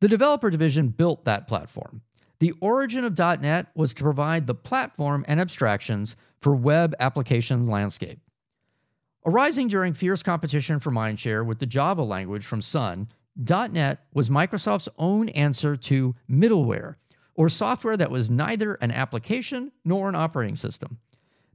The 0.00 0.08
developer 0.08 0.50
division 0.50 0.88
built 0.88 1.24
that 1.24 1.48
platform. 1.48 2.02
The 2.40 2.52
origin 2.60 3.04
of 3.04 3.18
.NET 3.18 3.66
was 3.74 3.94
to 3.94 4.02
provide 4.02 4.46
the 4.46 4.54
platform 4.54 5.24
and 5.26 5.40
abstractions 5.40 6.16
for 6.40 6.54
web 6.54 6.94
applications 7.00 7.68
landscape. 7.68 8.20
Arising 9.26 9.68
during 9.68 9.92
fierce 9.92 10.22
competition 10.22 10.78
for 10.78 10.90
mindshare 10.90 11.44
with 11.44 11.58
the 11.58 11.66
Java 11.66 12.02
language 12.02 12.46
from 12.46 12.62
Sun, 12.62 13.08
.NET 13.36 14.04
was 14.14 14.30
Microsoft's 14.30 14.88
own 14.98 15.28
answer 15.30 15.76
to 15.76 16.14
middleware, 16.30 16.94
or 17.34 17.48
software 17.48 17.96
that 17.96 18.10
was 18.10 18.30
neither 18.30 18.74
an 18.74 18.90
application 18.90 19.72
nor 19.84 20.08
an 20.08 20.14
operating 20.14 20.56
system. 20.56 20.98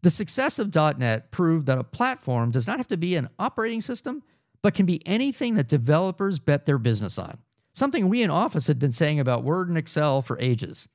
The 0.01 0.09
success 0.09 0.59
of 0.59 0.73
.NET 0.75 1.31
proved 1.31 1.65
that 1.67 1.77
a 1.77 1.83
platform 1.83 2.51
does 2.51 2.67
not 2.67 2.77
have 2.77 2.87
to 2.87 2.97
be 2.97 3.15
an 3.15 3.29
operating 3.39 3.81
system, 3.81 4.21
but 4.61 4.73
can 4.73 4.85
be 4.85 5.05
anything 5.07 5.55
that 5.55 5.67
developers 5.67 6.39
bet 6.39 6.65
their 6.65 6.77
business 6.77 7.17
on. 7.17 7.37
Something 7.73 8.07
we 8.07 8.21
in 8.21 8.29
Office 8.29 8.67
had 8.67 8.77
been 8.77 8.91
saying 8.91 9.19
about 9.19 9.43
Word 9.43 9.67
and 9.67 9.77
Excel 9.77 10.21
for 10.21 10.37
ages. 10.39 10.87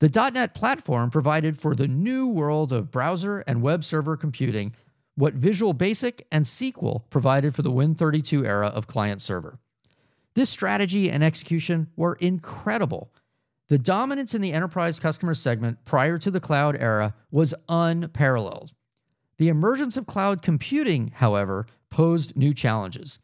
The 0.00 0.30
.NET 0.32 0.54
platform 0.54 1.10
provided 1.10 1.58
for 1.58 1.74
the 1.74 1.88
new 1.88 2.28
world 2.28 2.72
of 2.72 2.90
browser 2.90 3.40
and 3.40 3.62
web 3.62 3.84
server 3.84 4.16
computing 4.16 4.74
what 5.14 5.34
Visual 5.34 5.72
Basic 5.72 6.26
and 6.30 6.44
SQL 6.44 7.02
provided 7.10 7.54
for 7.54 7.62
the 7.62 7.70
Win32 7.70 8.46
era 8.46 8.68
of 8.68 8.86
client 8.86 9.20
server. 9.20 9.58
This 10.34 10.48
strategy 10.48 11.10
and 11.10 11.24
execution 11.24 11.88
were 11.96 12.14
incredible. 12.14 13.12
The 13.68 13.78
dominance 13.78 14.34
in 14.34 14.40
the 14.40 14.52
enterprise 14.52 14.98
customer 14.98 15.34
segment 15.34 15.84
prior 15.84 16.18
to 16.18 16.30
the 16.30 16.40
cloud 16.40 16.76
era 16.76 17.14
was 17.30 17.54
unparalleled. 17.68 18.72
The 19.38 19.48
emergence 19.48 19.96
of 19.96 20.06
cloud 20.06 20.42
computing, 20.42 21.12
however, 21.14 21.66
posed 21.90 22.36
new 22.36 22.54
challenges. 22.54 23.18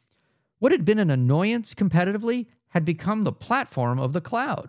What 0.59 0.73
had 0.73 0.85
been 0.85 0.99
an 0.99 1.11
annoyance 1.11 1.75
competitively 1.75 2.47
had 2.77 2.85
become 2.85 3.23
the 3.23 3.33
platform 3.33 3.99
of 3.99 4.13
the 4.13 4.21
cloud. 4.21 4.69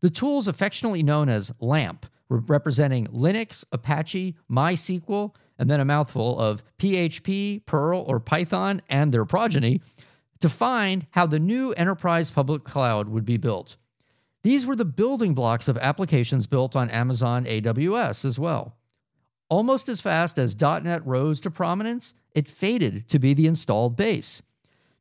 The 0.00 0.10
tools 0.10 0.48
affectionately 0.48 1.04
known 1.04 1.28
as 1.28 1.52
LAMP, 1.60 2.04
representing 2.28 3.06
Linux, 3.06 3.64
Apache, 3.70 4.34
MySQL, 4.50 5.32
and 5.56 5.70
then 5.70 5.78
a 5.78 5.84
mouthful 5.84 6.40
of 6.40 6.64
PHP, 6.80 7.64
Perl, 7.64 8.04
or 8.08 8.18
Python 8.18 8.82
and 8.88 9.14
their 9.14 9.24
progeny, 9.24 9.80
defined 10.40 11.06
how 11.10 11.24
the 11.24 11.38
new 11.38 11.70
enterprise 11.74 12.32
public 12.32 12.64
cloud 12.64 13.08
would 13.08 13.24
be 13.24 13.36
built. 13.36 13.76
These 14.42 14.66
were 14.66 14.74
the 14.74 14.84
building 14.84 15.32
blocks 15.32 15.68
of 15.68 15.78
applications 15.78 16.48
built 16.48 16.74
on 16.74 16.90
Amazon 16.90 17.44
AWS 17.44 18.24
as 18.24 18.40
well. 18.40 18.76
Almost 19.48 19.88
as 19.88 20.00
fast 20.00 20.36
as 20.36 20.60
.NET 20.60 21.06
rose 21.06 21.40
to 21.42 21.50
prominence, 21.52 22.14
it 22.34 22.48
faded 22.48 23.08
to 23.08 23.20
be 23.20 23.34
the 23.34 23.46
installed 23.46 23.94
base. 23.94 24.42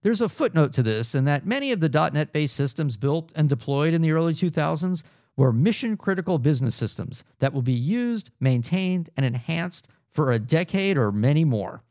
There's 0.05 0.21
a 0.21 0.29
footnote 0.29 0.71
to 0.73 0.83
this 0.83 1.15
in 1.15 1.25
that 1.25 1.47
many 1.47 1.71
of 1.71 1.79
the 1.79 1.89
.NET 1.89 2.31
based 2.31 2.55
systems 2.55 2.95
built 2.95 3.31
and 3.35 3.49
deployed 3.49 3.91
in 3.91 4.03
the 4.03 4.11
early 4.11 4.35
2000s 4.35 5.01
were 5.35 5.51
mission 5.51 5.97
critical 5.97 6.37
business 6.37 6.75
systems 6.75 7.23
that 7.39 7.53
will 7.53 7.63
be 7.63 7.73
used, 7.73 8.29
maintained, 8.39 9.09
and 9.17 9.25
enhanced 9.25 9.87
for 10.11 10.31
a 10.31 10.37
decade 10.37 10.95
or 10.95 11.11
many 11.11 11.43
more. 11.43 11.81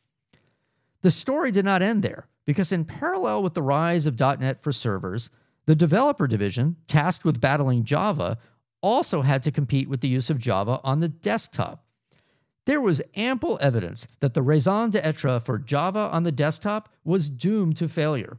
The 1.02 1.10
story 1.10 1.50
did 1.50 1.64
not 1.64 1.82
end 1.82 2.04
there. 2.04 2.28
Because 2.46 2.70
in 2.70 2.84
parallel 2.84 3.42
with 3.42 3.54
the 3.54 3.62
rise 3.62 4.06
of 4.06 4.20
.NET 4.20 4.62
for 4.62 4.70
servers, 4.70 5.28
the 5.66 5.74
developer 5.74 6.28
division, 6.28 6.76
tasked 6.86 7.24
with 7.24 7.40
battling 7.40 7.82
Java, 7.82 8.38
also 8.80 9.22
had 9.22 9.42
to 9.42 9.50
compete 9.50 9.88
with 9.88 10.02
the 10.02 10.08
use 10.08 10.30
of 10.30 10.38
Java 10.38 10.78
on 10.84 11.00
the 11.00 11.08
desktop. 11.08 11.83
There 12.66 12.80
was 12.80 13.02
ample 13.14 13.58
evidence 13.60 14.06
that 14.20 14.34
the 14.34 14.42
raison 14.42 14.90
d'etre 14.90 15.40
for 15.40 15.58
Java 15.58 16.08
on 16.12 16.22
the 16.22 16.32
desktop 16.32 16.88
was 17.04 17.28
doomed 17.28 17.76
to 17.76 17.88
failure. 17.88 18.38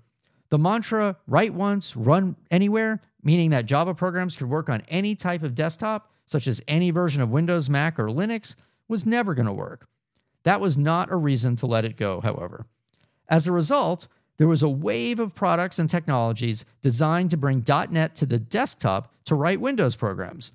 The 0.49 0.57
mantra, 0.57 1.17
write 1.27 1.53
once, 1.53 1.95
run 1.95 2.35
anywhere, 2.49 3.01
meaning 3.23 3.51
that 3.51 3.65
Java 3.65 3.93
programs 3.93 4.35
could 4.35 4.49
work 4.49 4.69
on 4.69 4.83
any 4.87 5.15
type 5.15 5.43
of 5.43 5.55
desktop, 5.55 6.11
such 6.25 6.47
as 6.47 6.61
any 6.67 6.91
version 6.91 7.21
of 7.21 7.29
Windows, 7.29 7.69
Mac, 7.69 7.99
or 7.99 8.07
Linux, 8.07 8.55
was 8.87 9.05
never 9.05 9.33
going 9.33 9.47
to 9.47 9.53
work. 9.53 9.87
That 10.43 10.61
was 10.61 10.77
not 10.77 11.11
a 11.11 11.15
reason 11.15 11.55
to 11.57 11.65
let 11.65 11.85
it 11.85 11.97
go, 11.97 12.21
however. 12.21 12.65
As 13.27 13.47
a 13.47 13.51
result, 13.51 14.07
there 14.37 14.47
was 14.47 14.63
a 14.63 14.69
wave 14.69 15.19
of 15.19 15.33
products 15.33 15.79
and 15.79 15.89
technologies 15.89 16.65
designed 16.81 17.31
to 17.31 17.37
bring 17.37 17.63
.NET 17.67 18.15
to 18.15 18.25
the 18.25 18.39
desktop 18.39 19.13
to 19.25 19.35
write 19.35 19.61
Windows 19.61 19.95
programs. 19.95 20.51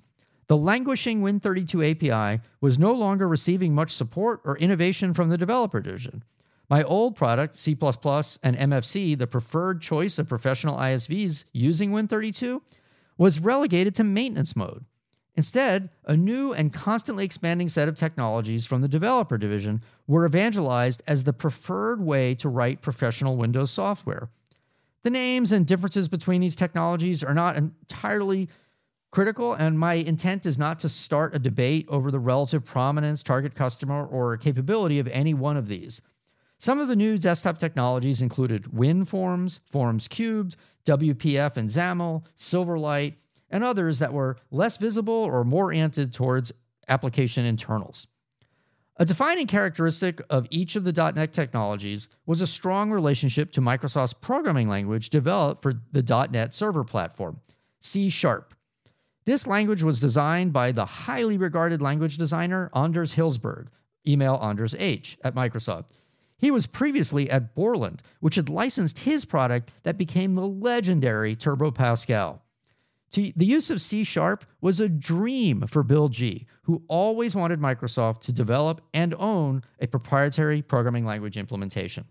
The 0.47 0.57
languishing 0.57 1.21
Win32 1.21 1.91
API 1.91 2.41
was 2.59 2.79
no 2.79 2.93
longer 2.93 3.27
receiving 3.27 3.73
much 3.73 3.91
support 3.91 4.41
or 4.43 4.57
innovation 4.57 5.13
from 5.13 5.29
the 5.29 5.37
developer 5.37 5.79
division. 5.79 6.23
My 6.69 6.83
old 6.83 7.15
product, 7.15 7.59
C++ 7.59 7.71
and 7.71 8.57
MFC, 8.57 9.17
the 9.17 9.27
preferred 9.27 9.81
choice 9.81 10.17
of 10.17 10.29
professional 10.29 10.77
ISVs 10.77 11.43
using 11.51 11.91
Win32, 11.91 12.61
was 13.17 13.39
relegated 13.39 13.93
to 13.95 14.03
maintenance 14.03 14.55
mode. 14.55 14.85
Instead, 15.35 15.89
a 16.05 16.17
new 16.17 16.53
and 16.53 16.73
constantly 16.73 17.23
expanding 17.23 17.69
set 17.69 17.87
of 17.87 17.95
technologies 17.95 18.65
from 18.65 18.81
the 18.81 18.87
developer 18.87 19.37
division 19.37 19.81
were 20.07 20.25
evangelized 20.25 21.01
as 21.07 21.23
the 21.23 21.33
preferred 21.33 22.01
way 22.01 22.35
to 22.35 22.49
write 22.49 22.81
professional 22.81 23.37
Windows 23.37 23.71
software. 23.71 24.29
The 25.03 25.09
names 25.09 25.51
and 25.51 25.65
differences 25.65 26.09
between 26.09 26.41
these 26.41 26.55
technologies 26.55 27.23
are 27.23 27.33
not 27.33 27.55
entirely 27.55 28.49
critical, 29.11 29.53
and 29.53 29.77
my 29.77 29.95
intent 29.95 30.45
is 30.45 30.57
not 30.57 30.79
to 30.79 30.89
start 30.89 31.35
a 31.35 31.39
debate 31.39 31.85
over 31.89 32.09
the 32.09 32.19
relative 32.19 32.65
prominence, 32.65 33.21
target 33.21 33.53
customer, 33.53 34.05
or 34.05 34.37
capability 34.37 34.99
of 34.99 35.07
any 35.09 35.33
one 35.33 35.57
of 35.57 35.67
these. 35.67 36.01
Some 36.57 36.79
of 36.79 36.87
the 36.87 36.95
new 36.95 37.17
desktop 37.17 37.57
technologies 37.57 38.21
included 38.21 38.65
WinForms, 38.65 39.59
Forms 39.69 40.07
Cubed, 40.07 40.55
WPF 40.85 41.57
and 41.57 41.69
XAML, 41.69 42.23
Silverlight, 42.37 43.15
and 43.49 43.63
others 43.63 43.99
that 43.99 44.13
were 44.13 44.37
less 44.49 44.77
visible 44.77 45.13
or 45.13 45.43
more 45.43 45.65
oriented 45.65 46.13
towards 46.13 46.51
application 46.87 47.45
internals. 47.45 48.07
A 48.97 49.05
defining 49.05 49.47
characteristic 49.47 50.21
of 50.29 50.47
each 50.51 50.75
of 50.75 50.83
the 50.83 50.91
.NET 51.15 51.33
technologies 51.33 52.09
was 52.25 52.41
a 52.41 52.47
strong 52.47 52.91
relationship 52.91 53.51
to 53.53 53.61
Microsoft's 53.61 54.13
programming 54.13 54.69
language 54.69 55.09
developed 55.09 55.63
for 55.63 55.73
the 55.91 56.27
.NET 56.31 56.53
Server 56.53 56.83
platform, 56.83 57.39
C 57.79 58.09
Sharp. 58.09 58.53
This 59.25 59.45
language 59.45 59.83
was 59.83 59.99
designed 59.99 60.51
by 60.51 60.71
the 60.71 60.85
highly 60.85 61.37
regarded 61.37 61.81
language 61.81 62.17
designer 62.17 62.71
Anders 62.73 63.13
Hejlsberg, 63.15 63.67
email 64.07 64.39
Anders 64.41 64.75
H, 64.79 65.17
at 65.23 65.35
Microsoft. 65.35 65.85
He 66.37 66.49
was 66.49 66.65
previously 66.65 67.29
at 67.29 67.53
Borland, 67.53 68.01
which 68.19 68.33
had 68.33 68.49
licensed 68.49 68.97
his 68.99 69.25
product 69.25 69.71
that 69.83 69.97
became 69.99 70.33
the 70.33 70.47
legendary 70.47 71.35
Turbo 71.35 71.69
Pascal. 71.69 72.41
the 73.13 73.33
use 73.37 73.69
of 73.69 73.79
C 73.79 74.03
Sharp 74.03 74.43
was 74.59 74.79
a 74.79 74.89
dream 74.89 75.67
for 75.67 75.83
Bill 75.83 76.09
G, 76.09 76.47
who 76.63 76.81
always 76.87 77.35
wanted 77.35 77.59
Microsoft 77.59 78.21
to 78.21 78.31
develop 78.31 78.81
and 78.93 79.13
own 79.19 79.63
a 79.79 79.87
proprietary 79.87 80.63
programming 80.63 81.05
language 81.05 81.37
implementation. 81.37 82.05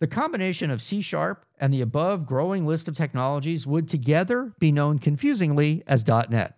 The 0.00 0.06
combination 0.06 0.70
of 0.70 0.80
C 0.80 1.02
Sharp 1.02 1.44
and 1.60 1.74
the 1.74 1.82
above 1.82 2.24
growing 2.24 2.66
list 2.66 2.88
of 2.88 2.96
technologies 2.96 3.66
would 3.66 3.86
together 3.86 4.54
be 4.58 4.72
known 4.72 4.98
confusingly 4.98 5.82
as 5.86 6.06
.NET. 6.08 6.56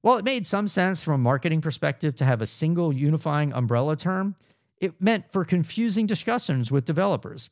While 0.00 0.16
it 0.16 0.24
made 0.24 0.46
some 0.46 0.66
sense 0.66 1.04
from 1.04 1.14
a 1.14 1.18
marketing 1.18 1.60
perspective 1.60 2.16
to 2.16 2.24
have 2.24 2.40
a 2.40 2.46
single 2.46 2.90
unifying 2.90 3.52
umbrella 3.52 3.96
term, 3.96 4.34
it 4.78 4.98
meant 4.98 5.30
for 5.30 5.44
confusing 5.44 6.06
discussions 6.06 6.70
with 6.70 6.86
developers. 6.86 7.50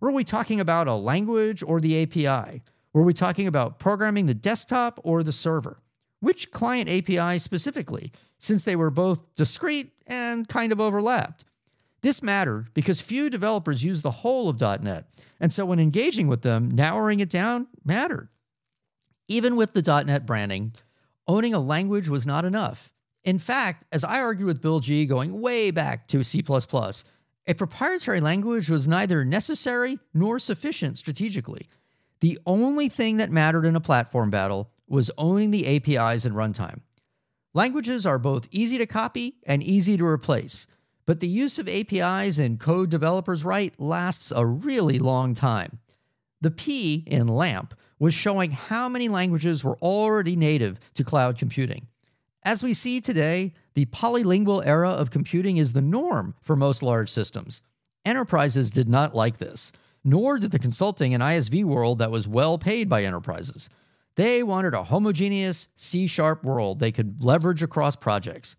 Were 0.00 0.10
we 0.10 0.24
talking 0.24 0.58
about 0.58 0.88
a 0.88 0.94
language 0.94 1.62
or 1.62 1.80
the 1.80 2.02
API? 2.02 2.62
Were 2.92 3.04
we 3.04 3.14
talking 3.14 3.46
about 3.46 3.78
programming 3.78 4.26
the 4.26 4.34
desktop 4.34 4.98
or 5.04 5.22
the 5.22 5.32
server? 5.32 5.78
Which 6.18 6.50
client 6.50 6.90
API 6.90 7.38
specifically, 7.38 8.10
since 8.40 8.64
they 8.64 8.74
were 8.74 8.90
both 8.90 9.32
discrete 9.36 9.92
and 10.08 10.48
kind 10.48 10.72
of 10.72 10.80
overlapped? 10.80 11.44
This 12.06 12.22
mattered 12.22 12.72
because 12.72 13.00
few 13.00 13.28
developers 13.28 13.82
use 13.82 14.00
the 14.00 14.12
whole 14.12 14.48
of 14.48 14.60
.NET, 14.60 15.08
and 15.40 15.52
so 15.52 15.66
when 15.66 15.80
engaging 15.80 16.28
with 16.28 16.42
them, 16.42 16.70
narrowing 16.70 17.18
it 17.18 17.28
down 17.28 17.66
mattered. 17.84 18.28
Even 19.26 19.56
with 19.56 19.72
the 19.72 19.82
.NET 19.82 20.24
branding, 20.24 20.72
owning 21.26 21.52
a 21.52 21.58
language 21.58 22.08
was 22.08 22.24
not 22.24 22.44
enough. 22.44 22.92
In 23.24 23.40
fact, 23.40 23.86
as 23.90 24.04
I 24.04 24.20
argued 24.20 24.46
with 24.46 24.62
Bill 24.62 24.78
G 24.78 25.04
going 25.04 25.40
way 25.40 25.72
back 25.72 26.06
to 26.06 26.22
C++, 26.22 26.44
a 27.48 27.54
proprietary 27.54 28.20
language 28.20 28.70
was 28.70 28.86
neither 28.86 29.24
necessary 29.24 29.98
nor 30.14 30.38
sufficient 30.38 30.98
strategically. 30.98 31.68
The 32.20 32.38
only 32.46 32.88
thing 32.88 33.16
that 33.16 33.32
mattered 33.32 33.64
in 33.64 33.74
a 33.74 33.80
platform 33.80 34.30
battle 34.30 34.70
was 34.86 35.10
owning 35.18 35.50
the 35.50 35.66
APIs 35.66 36.24
and 36.24 36.36
runtime. 36.36 36.82
Languages 37.52 38.06
are 38.06 38.20
both 38.20 38.46
easy 38.52 38.78
to 38.78 38.86
copy 38.86 39.38
and 39.44 39.60
easy 39.60 39.96
to 39.96 40.06
replace. 40.06 40.68
But 41.06 41.20
the 41.20 41.28
use 41.28 41.58
of 41.58 41.68
APIs 41.68 42.38
and 42.38 42.58
code 42.58 42.90
developers 42.90 43.44
write 43.44 43.80
lasts 43.80 44.32
a 44.34 44.44
really 44.44 44.98
long 44.98 45.34
time. 45.34 45.78
The 46.40 46.50
P 46.50 47.04
in 47.06 47.28
LAMP 47.28 47.74
was 47.98 48.12
showing 48.12 48.50
how 48.50 48.88
many 48.88 49.08
languages 49.08 49.64
were 49.64 49.78
already 49.78 50.36
native 50.36 50.78
to 50.94 51.04
cloud 51.04 51.38
computing. 51.38 51.86
As 52.42 52.62
we 52.62 52.74
see 52.74 53.00
today, 53.00 53.54
the 53.74 53.86
polylingual 53.86 54.64
era 54.66 54.90
of 54.90 55.10
computing 55.10 55.56
is 55.56 55.72
the 55.72 55.80
norm 55.80 56.34
for 56.42 56.54
most 56.54 56.82
large 56.82 57.10
systems. 57.10 57.62
Enterprises 58.04 58.70
did 58.70 58.88
not 58.88 59.16
like 59.16 59.38
this, 59.38 59.72
nor 60.04 60.38
did 60.38 60.50
the 60.50 60.58
consulting 60.58 61.14
and 61.14 61.22
ISV 61.22 61.64
world 61.64 61.98
that 61.98 62.10
was 62.10 62.28
well 62.28 62.58
paid 62.58 62.88
by 62.88 63.04
enterprises. 63.04 63.68
They 64.14 64.42
wanted 64.42 64.74
a 64.74 64.84
homogeneous 64.84 65.68
C 65.76 66.06
sharp 66.06 66.44
world 66.44 66.78
they 66.78 66.92
could 66.92 67.24
leverage 67.24 67.62
across 67.62 67.96
projects. 67.96 68.56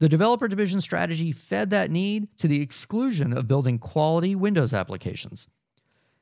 The 0.00 0.08
developer 0.08 0.48
division 0.48 0.80
strategy 0.80 1.30
fed 1.30 1.68
that 1.70 1.90
need 1.90 2.34
to 2.38 2.48
the 2.48 2.62
exclusion 2.62 3.34
of 3.34 3.46
building 3.46 3.78
quality 3.78 4.34
Windows 4.34 4.72
applications. 4.72 5.46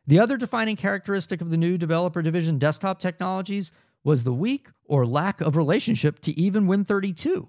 The 0.09 0.19
other 0.19 0.37
defining 0.37 0.75
characteristic 0.75 1.41
of 1.41 1.51
the 1.51 1.57
new 1.57 1.79
developer 1.79 2.21
division 2.21 2.59
desktop 2.59 2.99
technologies 2.99 3.71
was 4.03 4.25
the 4.25 4.33
weak 4.33 4.69
or 4.87 5.07
lack 5.07 5.41
of 5.41 5.57
relationship 5.57 6.19
to 6.23 6.39
even 6.39 6.67
Win32. 6.67 7.47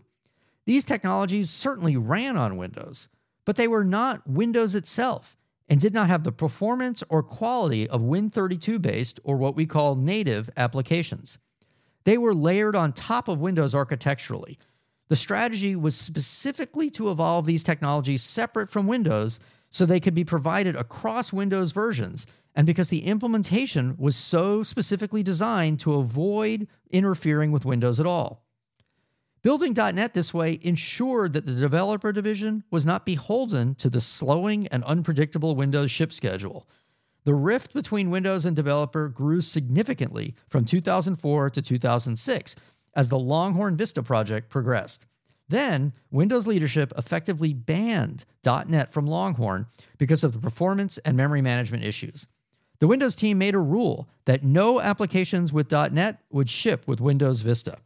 These 0.65 0.86
technologies 0.86 1.50
certainly 1.50 1.98
ran 1.98 2.38
on 2.38 2.57
Windows, 2.57 3.07
but 3.43 3.55
they 3.55 3.67
were 3.67 3.83
not 3.83 4.27
Windows 4.27 4.75
itself 4.75 5.36
and 5.67 5.80
did 5.80 5.95
not 5.95 6.10
have 6.10 6.23
the 6.23 6.32
performance 6.32 7.03
or 7.10 7.23
quality 7.23 7.89
of 7.89 8.01
Win32 8.01 8.80
based 8.80 9.19
or 9.23 9.38
what 9.38 9.56
we 9.56 9.65
call 9.65 9.95
native 9.95 10.47
applications. 10.58 11.39
They 12.03 12.19
were 12.19 12.36
layered 12.36 12.75
on 12.75 12.93
top 12.93 13.27
of 13.27 13.39
Windows 13.39 13.73
architecturally, 13.73 14.60
the 15.10 15.15
strategy 15.15 15.76
was 15.76 15.95
specifically 15.95 16.89
to 16.91 17.10
evolve 17.10 17.45
these 17.45 17.63
technologies 17.63 18.24
separate 18.24 18.69
from 18.69 18.88
Windows 18.88 19.39
so 19.72 19.86
they 19.86 20.00
could 20.00 20.13
be 20.13 20.24
provided 20.24 20.76
across 20.76 21.34
Windows 21.34 21.72
versions, 21.72 22.26
and 22.56 22.65
because 22.65 22.89
the 22.89 23.06
implementation 23.06 23.95
was 23.98 24.15
so 24.15 24.63
specifically 24.63 25.24
designed 25.24 25.80
to 25.80 25.95
avoid 25.95 26.67
interfering 26.91 27.52
with 27.52 27.65
Windows 27.65 28.00
at 28.00 28.06
all. 28.06 28.43
Building 29.41 29.74
.NET 29.74 30.13
this 30.13 30.34
way 30.34 30.60
ensured 30.62 31.34
that 31.34 31.45
the 31.45 31.54
developer 31.54 32.12
division 32.12 32.63
was 32.72 32.86
not 32.86 33.06
beholden 33.06 33.74
to 33.76 33.89
the 33.89 34.02
slowing 34.02 34.67
and 34.67 34.84
unpredictable 34.84 35.56
Windows 35.56 35.91
ship 35.91 36.12
schedule. 36.12 36.67
The 37.24 37.34
rift 37.34 37.74
between 37.74 38.10
Windows 38.10 38.45
and 38.45 38.56
developer 38.56 39.08
grew 39.08 39.41
significantly 39.41 40.36
from 40.50 40.65
2004 40.65 41.50
to 41.52 41.62
2006 41.62 42.56
as 42.95 43.10
the 43.10 43.19
Longhorn 43.19 43.75
Vista 43.75 44.04
project 44.04 44.49
progressed. 44.49 45.06
Then, 45.49 45.93
Windows 46.12 46.45
leadership 46.45 46.93
effectively 46.97 47.54
banned 47.54 48.25
.NET 48.45 48.93
from 48.93 49.08
Longhorn 49.08 49.65
because 49.97 50.23
of 50.23 50.34
the 50.34 50.39
performance 50.39 50.97
and 50.99 51.17
memory 51.17 51.41
management 51.41 51.84
issues. 51.84 52.28
The 52.80 52.88
Windows 52.88 53.15
team 53.15 53.38
made 53.38 53.56
a 53.56 53.60
rule 53.60 54.08
that 54.25 54.43
no 54.43 54.80
applications 54.80 55.52
with 55.52 55.71
.NET 55.71 56.19
would 56.30 56.49
ship 56.49 56.88
with 56.88 57.02
Windows 57.02 57.41
Vista. 57.41 57.80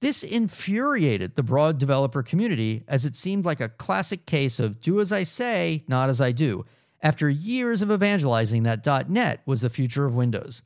This 0.00 0.22
infuriated 0.22 1.34
the 1.34 1.42
broad 1.42 1.78
developer 1.78 2.22
community 2.22 2.84
as 2.86 3.04
it 3.04 3.16
seemed 3.16 3.44
like 3.44 3.60
a 3.60 3.68
classic 3.68 4.26
case 4.26 4.60
of 4.60 4.80
do 4.80 5.00
as 5.00 5.10
I 5.10 5.24
say, 5.24 5.84
not 5.88 6.08
as 6.08 6.20
I 6.20 6.30
do, 6.30 6.64
after 7.02 7.28
years 7.28 7.82
of 7.82 7.90
evangelizing 7.90 8.62
that 8.64 9.08
.NET 9.08 9.40
was 9.46 9.60
the 9.60 9.70
future 9.70 10.04
of 10.04 10.14
Windows. 10.14 10.62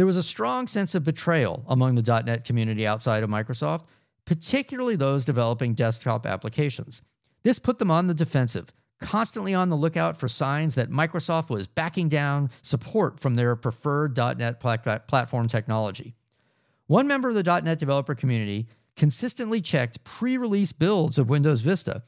There 0.00 0.06
was 0.06 0.16
a 0.16 0.22
strong 0.22 0.66
sense 0.66 0.94
of 0.94 1.04
betrayal 1.04 1.62
among 1.68 1.94
the 1.94 2.22
.NET 2.24 2.46
community 2.46 2.86
outside 2.86 3.22
of 3.22 3.28
Microsoft, 3.28 3.84
particularly 4.24 4.96
those 4.96 5.26
developing 5.26 5.74
desktop 5.74 6.24
applications. 6.24 7.02
This 7.42 7.58
put 7.58 7.78
them 7.78 7.90
on 7.90 8.06
the 8.06 8.14
defensive, 8.14 8.72
constantly 9.02 9.52
on 9.52 9.68
the 9.68 9.76
lookout 9.76 10.16
for 10.16 10.26
signs 10.26 10.74
that 10.76 10.88
Microsoft 10.88 11.50
was 11.50 11.66
backing 11.66 12.08
down 12.08 12.48
support 12.62 13.20
from 13.20 13.34
their 13.34 13.54
preferred 13.56 14.16
.NET 14.16 14.58
platform 14.58 15.48
technology. 15.48 16.14
One 16.86 17.06
member 17.06 17.28
of 17.28 17.34
the 17.34 17.60
.NET 17.60 17.78
developer 17.78 18.14
community 18.14 18.68
consistently 18.96 19.60
checked 19.60 20.02
pre-release 20.02 20.72
builds 20.72 21.18
of 21.18 21.28
Windows 21.28 21.60
Vista, 21.60 22.02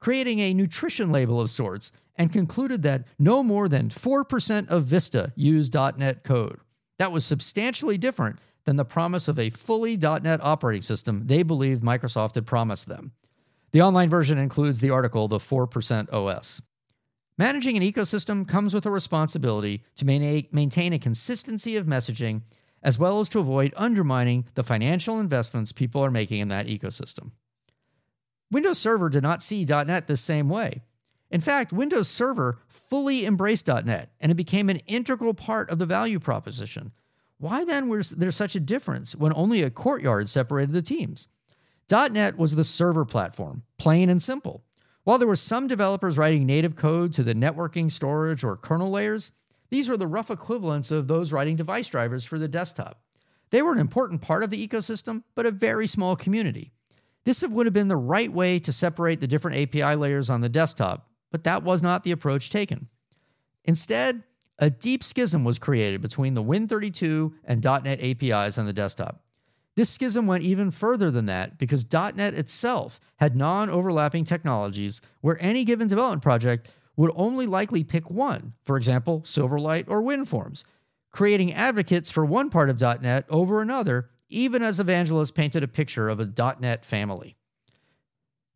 creating 0.00 0.38
a 0.40 0.52
nutrition 0.52 1.10
label 1.10 1.40
of 1.40 1.48
sorts, 1.48 1.92
and 2.14 2.30
concluded 2.30 2.82
that 2.82 3.06
no 3.18 3.42
more 3.42 3.70
than 3.70 3.88
4% 3.88 4.68
of 4.68 4.84
Vista 4.84 5.32
used 5.34 5.72
.NET 5.72 6.24
code. 6.24 6.60
That 6.98 7.12
was 7.12 7.24
substantially 7.24 7.98
different 7.98 8.38
than 8.64 8.76
the 8.76 8.84
promise 8.84 9.28
of 9.28 9.38
a 9.38 9.50
fully 9.50 9.96
.NET 9.96 10.40
operating 10.42 10.82
system 10.82 11.26
they 11.26 11.42
believed 11.42 11.82
Microsoft 11.82 12.34
had 12.34 12.46
promised 12.46 12.86
them. 12.86 13.12
The 13.72 13.82
online 13.82 14.10
version 14.10 14.38
includes 14.38 14.80
the 14.80 14.90
article 14.90 15.28
The 15.28 15.38
4% 15.38 16.12
OS. 16.12 16.60
Managing 17.36 17.76
an 17.76 17.82
ecosystem 17.82 18.48
comes 18.48 18.74
with 18.74 18.84
a 18.84 18.90
responsibility 18.90 19.84
to 19.96 20.04
maintain 20.04 20.92
a 20.92 20.98
consistency 20.98 21.76
of 21.76 21.86
messaging 21.86 22.42
as 22.82 22.98
well 22.98 23.20
as 23.20 23.28
to 23.28 23.38
avoid 23.38 23.72
undermining 23.76 24.46
the 24.54 24.64
financial 24.64 25.20
investments 25.20 25.72
people 25.72 26.04
are 26.04 26.10
making 26.10 26.40
in 26.40 26.48
that 26.48 26.66
ecosystem. 26.66 27.30
Windows 28.50 28.78
Server 28.78 29.08
did 29.08 29.22
not 29.22 29.42
see 29.42 29.64
.NET 29.64 30.06
the 30.06 30.16
same 30.16 30.48
way. 30.48 30.82
In 31.30 31.40
fact, 31.40 31.72
Windows 31.72 32.08
Server 32.08 32.58
fully 32.68 33.26
embraced 33.26 33.68
.NET 33.68 34.10
and 34.20 34.32
it 34.32 34.36
became 34.36 34.68
an 34.68 34.80
integral 34.86 35.34
part 35.34 35.70
of 35.70 35.78
the 35.78 35.86
value 35.86 36.18
proposition. 36.18 36.92
Why 37.38 37.64
then 37.64 37.88
was 37.88 38.10
there 38.10 38.32
such 38.32 38.56
a 38.56 38.60
difference 38.60 39.14
when 39.14 39.32
only 39.34 39.62
a 39.62 39.70
courtyard 39.70 40.28
separated 40.28 40.72
the 40.72 40.82
teams? 40.82 41.28
.NET 41.90 42.36
was 42.36 42.56
the 42.56 42.64
server 42.64 43.04
platform, 43.04 43.62
plain 43.78 44.08
and 44.08 44.22
simple. 44.22 44.64
While 45.04 45.18
there 45.18 45.28
were 45.28 45.36
some 45.36 45.68
developers 45.68 46.18
writing 46.18 46.44
native 46.44 46.76
code 46.76 47.12
to 47.14 47.22
the 47.22 47.34
networking, 47.34 47.90
storage, 47.90 48.44
or 48.44 48.56
kernel 48.56 48.90
layers, 48.90 49.32
these 49.70 49.88
were 49.88 49.96
the 49.96 50.06
rough 50.06 50.30
equivalents 50.30 50.90
of 50.90 51.08
those 51.08 51.32
writing 51.32 51.56
device 51.56 51.88
drivers 51.88 52.24
for 52.24 52.38
the 52.38 52.48
desktop. 52.48 53.00
They 53.50 53.62
were 53.62 53.72
an 53.72 53.78
important 53.78 54.20
part 54.20 54.42
of 54.42 54.50
the 54.50 54.68
ecosystem, 54.68 55.22
but 55.34 55.46
a 55.46 55.50
very 55.50 55.86
small 55.86 56.16
community. 56.16 56.72
This 57.24 57.42
would 57.42 57.66
have 57.66 57.74
been 57.74 57.88
the 57.88 57.96
right 57.96 58.32
way 58.32 58.58
to 58.60 58.72
separate 58.72 59.20
the 59.20 59.26
different 59.26 59.56
API 59.56 59.96
layers 59.96 60.30
on 60.30 60.40
the 60.40 60.48
desktop, 60.48 61.07
but 61.30 61.44
that 61.44 61.62
was 61.62 61.82
not 61.82 62.04
the 62.04 62.10
approach 62.10 62.50
taken. 62.50 62.88
Instead, 63.64 64.22
a 64.58 64.70
deep 64.70 65.04
schism 65.04 65.44
was 65.44 65.58
created 65.58 66.02
between 66.02 66.34
the 66.34 66.42
Win32 66.42 67.32
and 67.44 67.62
.NET 67.62 68.00
APIs 68.00 68.58
on 68.58 68.66
the 68.66 68.72
desktop. 68.72 69.22
This 69.76 69.90
schism 69.90 70.26
went 70.26 70.42
even 70.42 70.72
further 70.72 71.10
than 71.10 71.26
that 71.26 71.58
because 71.58 71.86
.NET 71.92 72.34
itself 72.34 72.98
had 73.16 73.36
non-overlapping 73.36 74.24
technologies 74.24 75.00
where 75.20 75.38
any 75.40 75.64
given 75.64 75.86
development 75.86 76.22
project 76.22 76.68
would 76.96 77.12
only 77.14 77.46
likely 77.46 77.84
pick 77.84 78.10
one, 78.10 78.54
for 78.64 78.76
example, 78.76 79.20
Silverlight 79.20 79.84
or 79.86 80.02
WinForms, 80.02 80.64
creating 81.12 81.52
advocates 81.52 82.10
for 82.10 82.24
one 82.24 82.50
part 82.50 82.68
of 82.68 82.80
.NET 82.80 83.24
over 83.30 83.62
another 83.62 84.10
even 84.28 84.62
as 84.62 84.78
evangelists 84.78 85.30
painted 85.30 85.62
a 85.62 85.68
picture 85.68 86.08
of 86.08 86.20
a 86.20 86.56
.NET 86.60 86.84
family. 86.84 87.37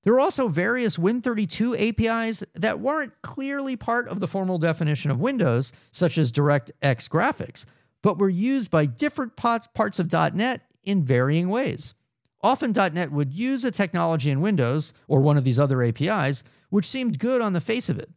There 0.05 0.13
were 0.13 0.21
also 0.21 0.49
various 0.49 0.97
Win32 0.97 2.01
APIs 2.01 2.43
that 2.55 2.81
weren't 2.81 3.13
clearly 3.23 3.77
part 3.77 4.09
of 4.09 4.19
the 4.19 4.27
formal 4.27 4.59
definition 4.59 5.11
of 5.11 5.21
Windows, 5.21 5.73
such 5.93 6.19
as 6.19 6.33
DirectX 6.33 7.09
graphics, 7.09 7.65
but 8.03 8.19
were 8.19 8.29
used 8.29 8.71
by 8.71 8.87
different 8.87 9.37
parts 9.37 9.99
of 10.01 10.13
.NET 10.13 10.63
in 10.83 11.05
varying 11.05 11.49
ways. 11.49 11.95
Often 12.43 12.73
.NET 12.73 13.13
would 13.13 13.33
use 13.33 13.65
a 13.65 13.71
technology 13.71 14.31
in 14.31 14.41
Windows 14.41 14.93
or 15.07 15.21
one 15.21 15.37
of 15.37 15.45
these 15.45 15.61
other 15.61 15.81
APIs, 15.83 16.43
which 16.71 16.89
seemed 16.89 17.21
good 17.21 17.41
on 17.41 17.53
the 17.53 17.61
face 17.61 17.89
of 17.89 18.01
it. 18.01 18.11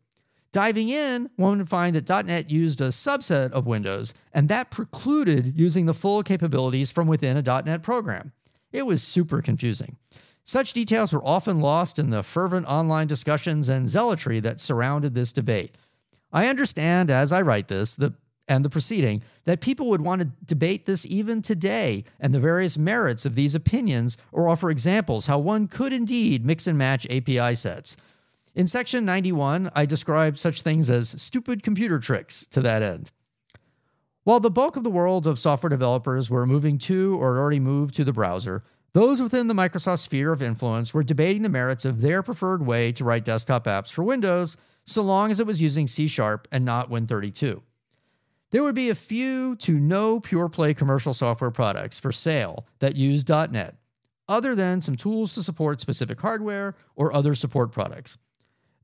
Diving 0.52 0.90
in, 0.90 1.30
one 1.36 1.60
would 1.60 1.70
find 1.70 1.96
that 1.96 2.26
.NET 2.26 2.50
used 2.50 2.82
a 2.82 2.88
subset 2.88 3.52
of 3.52 3.68
Windows, 3.68 4.16
and 4.34 4.48
that 4.48 4.72
precluded 4.72 5.54
using 5.56 5.86
the 5.86 5.94
full 5.94 6.24
capabilities 6.24 6.90
from 6.90 7.08
within 7.08 7.38
a 7.38 7.62
.NET 7.64 7.84
program. 7.84 8.32
It 8.72 8.88
was 8.88 9.04
super 9.04 9.44
confusing. 9.44 9.98
Such 10.46 10.74
details 10.74 11.12
were 11.12 11.26
often 11.26 11.60
lost 11.60 11.98
in 11.98 12.12
the 12.12 12.22
fervent 12.22 12.68
online 12.68 13.08
discussions 13.08 13.68
and 13.68 13.90
zealotry 13.90 14.40
that 14.42 14.62
surrounded 14.62 15.16
this 15.16 15.34
debate. 15.34 15.76
I 16.32 16.48
understand 16.48 17.10
as 17.10 17.34
I 17.34 17.42
write 17.42 17.68
this 17.68 17.96
the 17.96 18.14
and 18.48 18.64
the 18.64 18.70
proceeding 18.70 19.24
that 19.46 19.60
people 19.60 19.90
would 19.90 20.02
want 20.02 20.22
to 20.22 20.30
debate 20.46 20.86
this 20.86 21.04
even 21.08 21.42
today 21.42 22.04
and 22.20 22.32
the 22.32 22.40
various 22.40 22.78
merits 22.78 23.26
of 23.26 23.34
these 23.34 23.56
opinions 23.56 24.18
or 24.32 24.48
offer 24.48 24.70
examples 24.70 25.26
how 25.26 25.40
one 25.40 25.68
could 25.68 25.92
indeed 25.92 26.46
mix 26.46 26.68
and 26.68 26.78
match 26.78 27.08
API 27.10 27.56
sets. 27.56 27.98
In 28.54 28.68
section 28.68 29.04
91, 29.04 29.72
I 29.74 29.88
describe 29.88 30.38
such 30.38 30.62
things 30.62 30.92
as 30.92 31.20
stupid 31.20 31.64
computer 31.64 31.98
tricks 31.98 32.46
to 32.52 32.62
that 32.62 32.84
end. 32.84 33.10
While 34.26 34.40
the 34.40 34.52
bulk 34.52 34.76
of 34.76 34.84
the 34.84 34.90
world 34.92 35.28
of 35.28 35.40
software 35.40 35.70
developers 35.70 36.30
were 36.30 36.46
moving 36.46 36.78
to 36.80 37.18
or 37.20 37.38
already 37.38 37.60
moved 37.60 37.96
to 37.96 38.04
the 38.04 38.14
browser, 38.14 38.64
those 38.96 39.22
within 39.22 39.46
the 39.48 39.54
Microsoft 39.54 40.00
sphere 40.00 40.32
of 40.32 40.42
influence 40.42 40.94
were 40.94 41.04
debating 41.04 41.44
the 41.44 41.50
merits 41.50 41.86
of 41.86 42.02
their 42.02 42.24
preferred 42.24 42.66
way 42.66 42.92
to 42.94 43.04
write 43.04 43.26
desktop 43.26 43.66
apps 43.66 43.92
for 43.92 44.04
Windows, 44.04 44.58
so 44.86 45.04
long 45.04 45.30
as 45.30 45.40
it 45.40 45.46
was 45.46 45.62
using 45.62 45.88
C 45.88 46.08
Sharp 46.08 46.48
and 46.52 46.66
not 46.66 46.90
Win32 46.90 47.62
there 48.56 48.64
would 48.64 48.74
be 48.74 48.90
a 48.90 48.96
few 48.96 49.58
to 49.58 49.74
no 49.74 50.18
pure 50.22 50.48
play 50.48 50.74
commercial 50.74 51.14
software 51.14 51.52
products 51.52 52.00
for 52.00 52.14
sale 52.14 52.66
that 52.80 52.96
use 52.96 53.28
.NET, 53.28 53.76
other 54.30 54.56
than 54.56 54.80
some 54.80 54.96
tools 54.96 55.34
to 55.34 55.44
support 55.44 55.82
specific 55.82 56.22
hardware 56.22 56.74
or 56.96 57.14
other 57.14 57.36
support 57.36 57.74
products. 57.74 58.18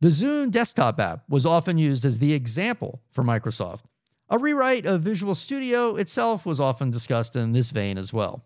The 0.02 0.10
Zune 0.10 0.52
desktop 0.52 1.00
app 1.00 1.24
was 1.30 1.46
often 1.46 1.78
used 1.78 2.04
as 2.04 2.20
the 2.20 2.34
example 2.34 3.02
for 3.12 3.24
Microsoft. 3.24 3.84
A 4.30 4.38
rewrite 4.38 4.86
of 4.86 5.04
Visual 5.04 5.36
Studio 5.36 5.96
itself 5.96 6.46
was 6.46 6.60
often 6.60 6.92
discussed 6.92 7.38
in 7.38 7.54
this 7.54 7.72
vein 7.72 7.98
as 7.98 8.12
well. 8.12 8.44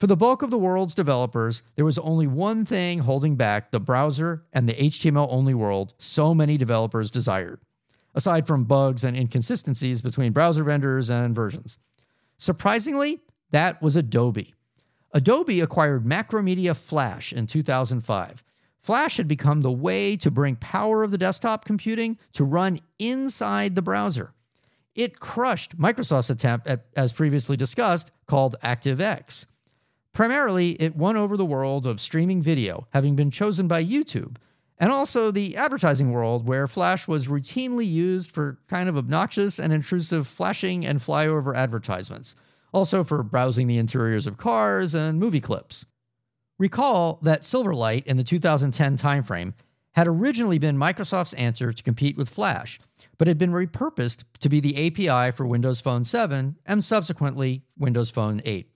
For 0.00 0.06
the 0.06 0.16
bulk 0.16 0.40
of 0.40 0.48
the 0.48 0.56
world's 0.56 0.94
developers, 0.94 1.62
there 1.76 1.84
was 1.84 1.98
only 1.98 2.26
one 2.26 2.64
thing 2.64 3.00
holding 3.00 3.36
back 3.36 3.70
the 3.70 3.78
browser 3.78 4.42
and 4.50 4.66
the 4.66 4.72
HTML 4.72 5.28
only 5.30 5.52
world 5.52 5.92
so 5.98 6.34
many 6.34 6.56
developers 6.56 7.10
desired 7.10 7.60
aside 8.12 8.44
from 8.44 8.64
bugs 8.64 9.04
and 9.04 9.16
inconsistencies 9.16 10.02
between 10.02 10.32
browser 10.32 10.64
vendors 10.64 11.10
and 11.10 11.32
versions. 11.32 11.78
Surprisingly, 12.38 13.20
that 13.50 13.80
was 13.80 13.94
Adobe. 13.94 14.52
Adobe 15.12 15.60
acquired 15.60 16.04
Macromedia 16.04 16.74
Flash 16.74 17.32
in 17.32 17.46
2005. 17.46 18.42
Flash 18.80 19.16
had 19.16 19.28
become 19.28 19.60
the 19.60 19.70
way 19.70 20.16
to 20.16 20.30
bring 20.30 20.56
power 20.56 21.04
of 21.04 21.12
the 21.12 21.18
desktop 21.18 21.64
computing 21.64 22.18
to 22.32 22.42
run 22.42 22.80
inside 22.98 23.76
the 23.76 23.82
browser. 23.82 24.32
It 24.96 25.20
crushed 25.20 25.78
Microsoft's 25.78 26.30
attempt 26.30 26.66
at, 26.66 26.86
as 26.96 27.12
previously 27.12 27.56
discussed, 27.56 28.10
called 28.26 28.56
ActiveX. 28.64 29.46
Primarily, 30.12 30.72
it 30.72 30.96
won 30.96 31.16
over 31.16 31.36
the 31.36 31.44
world 31.44 31.86
of 31.86 32.00
streaming 32.00 32.42
video, 32.42 32.86
having 32.90 33.16
been 33.16 33.30
chosen 33.30 33.68
by 33.68 33.84
YouTube 33.84 34.36
and 34.80 34.90
also 34.90 35.30
the 35.30 35.56
advertising 35.56 36.10
world, 36.10 36.46
where 36.46 36.66
Flash 36.66 37.06
was 37.06 37.26
routinely 37.26 37.88
used 37.88 38.32
for 38.32 38.58
kind 38.66 38.88
of 38.88 38.96
obnoxious 38.96 39.58
and 39.58 39.74
intrusive 39.74 40.26
flashing 40.26 40.86
and 40.86 41.00
flyover 41.00 41.54
advertisements, 41.54 42.34
also 42.72 43.04
for 43.04 43.22
browsing 43.22 43.66
the 43.66 43.76
interiors 43.76 44.26
of 44.26 44.38
cars 44.38 44.94
and 44.94 45.20
movie 45.20 45.40
clips. 45.40 45.84
Recall 46.58 47.18
that 47.22 47.42
Silverlight 47.42 48.06
in 48.06 48.16
the 48.16 48.24
2010 48.24 48.96
timeframe 48.96 49.52
had 49.92 50.08
originally 50.08 50.58
been 50.58 50.78
Microsoft's 50.78 51.34
answer 51.34 51.72
to 51.72 51.82
compete 51.82 52.16
with 52.16 52.30
Flash, 52.30 52.80
but 53.18 53.28
had 53.28 53.38
been 53.38 53.52
repurposed 53.52 54.24
to 54.38 54.48
be 54.48 54.60
the 54.60 54.86
API 54.86 55.30
for 55.32 55.46
Windows 55.46 55.80
Phone 55.80 56.04
7 56.04 56.56
and 56.64 56.82
subsequently 56.82 57.64
Windows 57.76 58.08
Phone 58.08 58.40
8. 58.46 58.69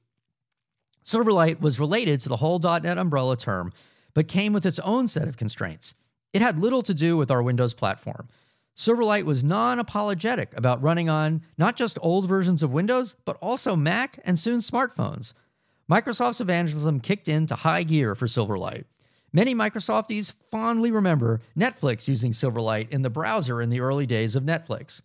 Silverlight 1.05 1.61
was 1.61 1.79
related 1.79 2.21
to 2.21 2.29
the 2.29 2.37
whole 2.37 2.59
.NET 2.59 2.99
umbrella 2.99 3.37
term 3.37 3.73
but 4.15 4.29
came 4.29 4.53
with 4.53 4.65
its 4.65 4.79
own 4.79 5.09
set 5.09 5.29
of 5.29 5.37
constraints. 5.37 5.95
It 6.33 6.41
had 6.41 6.59
little 6.59 6.83
to 6.85 6.95
do 6.95 7.17
with 7.17 7.31
our 7.31 7.43
Windows 7.43 7.75
platform. 7.75 8.29
Silverlight 8.77 9.25
was 9.25 9.45
non 9.45 9.79
apologetic 9.79 10.57
about 10.57 10.83
running 10.83 11.09
on 11.09 11.43
not 11.59 11.77
just 11.77 11.99
old 12.01 12.27
versions 12.27 12.63
of 12.63 12.73
Windows, 12.73 13.17
but 13.25 13.37
also 13.41 13.77
Mac 13.77 14.19
and 14.25 14.39
soon 14.39 14.61
smartphones. 14.61 15.33
Microsoft's 15.91 16.41
evangelism 16.41 16.99
kicked 17.01 17.29
into 17.29 17.55
high 17.55 17.83
gear 17.83 18.15
for 18.15 18.27
Silverlight. 18.27 18.85
Many 19.33 19.55
Microsofties 19.55 20.33
fondly 20.51 20.91
remember 20.91 21.41
Netflix 21.57 22.09
using 22.09 22.33
Silverlight 22.33 22.91
in 22.91 23.03
the 23.03 23.11
browser 23.11 23.61
in 23.61 23.71
the 23.71 23.81
early 23.81 24.07
days 24.07 24.35
of 24.35 24.45
Netflix. 24.45 25.03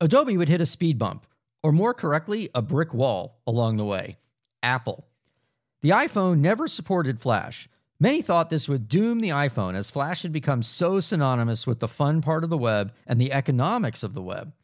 Adobe 0.00 0.36
would 0.36 0.48
hit 0.48 0.62
a 0.62 0.66
speed 0.66 0.98
bump, 0.98 1.26
or 1.62 1.72
more 1.72 1.94
correctly, 1.94 2.48
a 2.54 2.62
brick 2.62 2.92
wall 2.94 3.40
along 3.46 3.76
the 3.76 3.84
way 3.84 4.16
Apple. 4.62 5.06
The 5.82 5.90
iPhone 5.90 6.38
never 6.38 6.68
supported 6.68 7.20
Flash, 7.20 7.68
Many 8.02 8.22
thought 8.22 8.48
this 8.48 8.66
would 8.66 8.88
doom 8.88 9.20
the 9.20 9.28
iPhone 9.28 9.74
as 9.74 9.90
Flash 9.90 10.22
had 10.22 10.32
become 10.32 10.62
so 10.62 11.00
synonymous 11.00 11.66
with 11.66 11.80
the 11.80 11.88
fun 11.88 12.22
part 12.22 12.44
of 12.44 12.48
the 12.48 12.56
web 12.56 12.94
and 13.06 13.20
the 13.20 13.30
economics 13.30 14.02
of 14.02 14.14
the 14.14 14.22
web. 14.22 14.54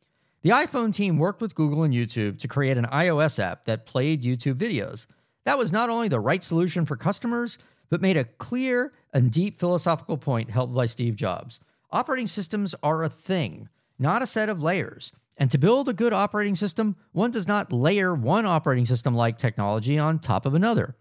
The 0.41 0.51
iPhone 0.51 0.95
team 0.95 1.19
worked 1.19 1.43
with 1.43 1.55
Google 1.55 1.83
and 1.83 1.93
YouTube 1.93 2.39
to 2.39 2.49
create 2.49 2.79
an 2.79 2.87
iOS 2.87 3.39
app 3.39 3.67
that 3.67 3.85
played 3.85 4.23
YouTube 4.23 4.55
videos. 4.55 5.07
That 5.45 5.59
was 5.59 5.71
not 5.71 5.91
only 5.91 6.09
the 6.09 6.19
right 6.19 6.43
solution 6.43 6.87
for 6.87 6.97
customers, 6.97 7.59
but 7.91 8.01
made 8.01 8.17
a 8.17 8.25
clear 8.25 8.95
and 9.13 9.31
deep 9.31 9.59
philosophical 9.59 10.17
point 10.17 10.49
held 10.49 10.75
by 10.75 10.87
Steve 10.87 11.15
Jobs. 11.15 11.61
Operating 11.91 12.27
systems 12.27 12.75
are 12.83 13.05
a 13.05 13.11
thing, 13.11 13.69
not 13.99 14.23
a 14.23 14.27
set 14.27 14.49
of 14.49 14.63
layers. 14.63 15.13
And 15.37 15.51
to 15.51 15.59
build 15.59 15.89
a 15.89 15.95
good 15.95 16.13
operating 16.13 16.55
system, 16.55 16.97
one 17.13 17.31
does 17.31 17.47
not 17.47 17.73
layer 17.73 18.15
one 18.15 18.47
operating 18.47 18.87
system 18.87 19.15
like 19.15 19.37
technology 19.37 19.99
on 19.99 20.19
top 20.19 20.47
of 20.47 20.55
another. 20.55 20.97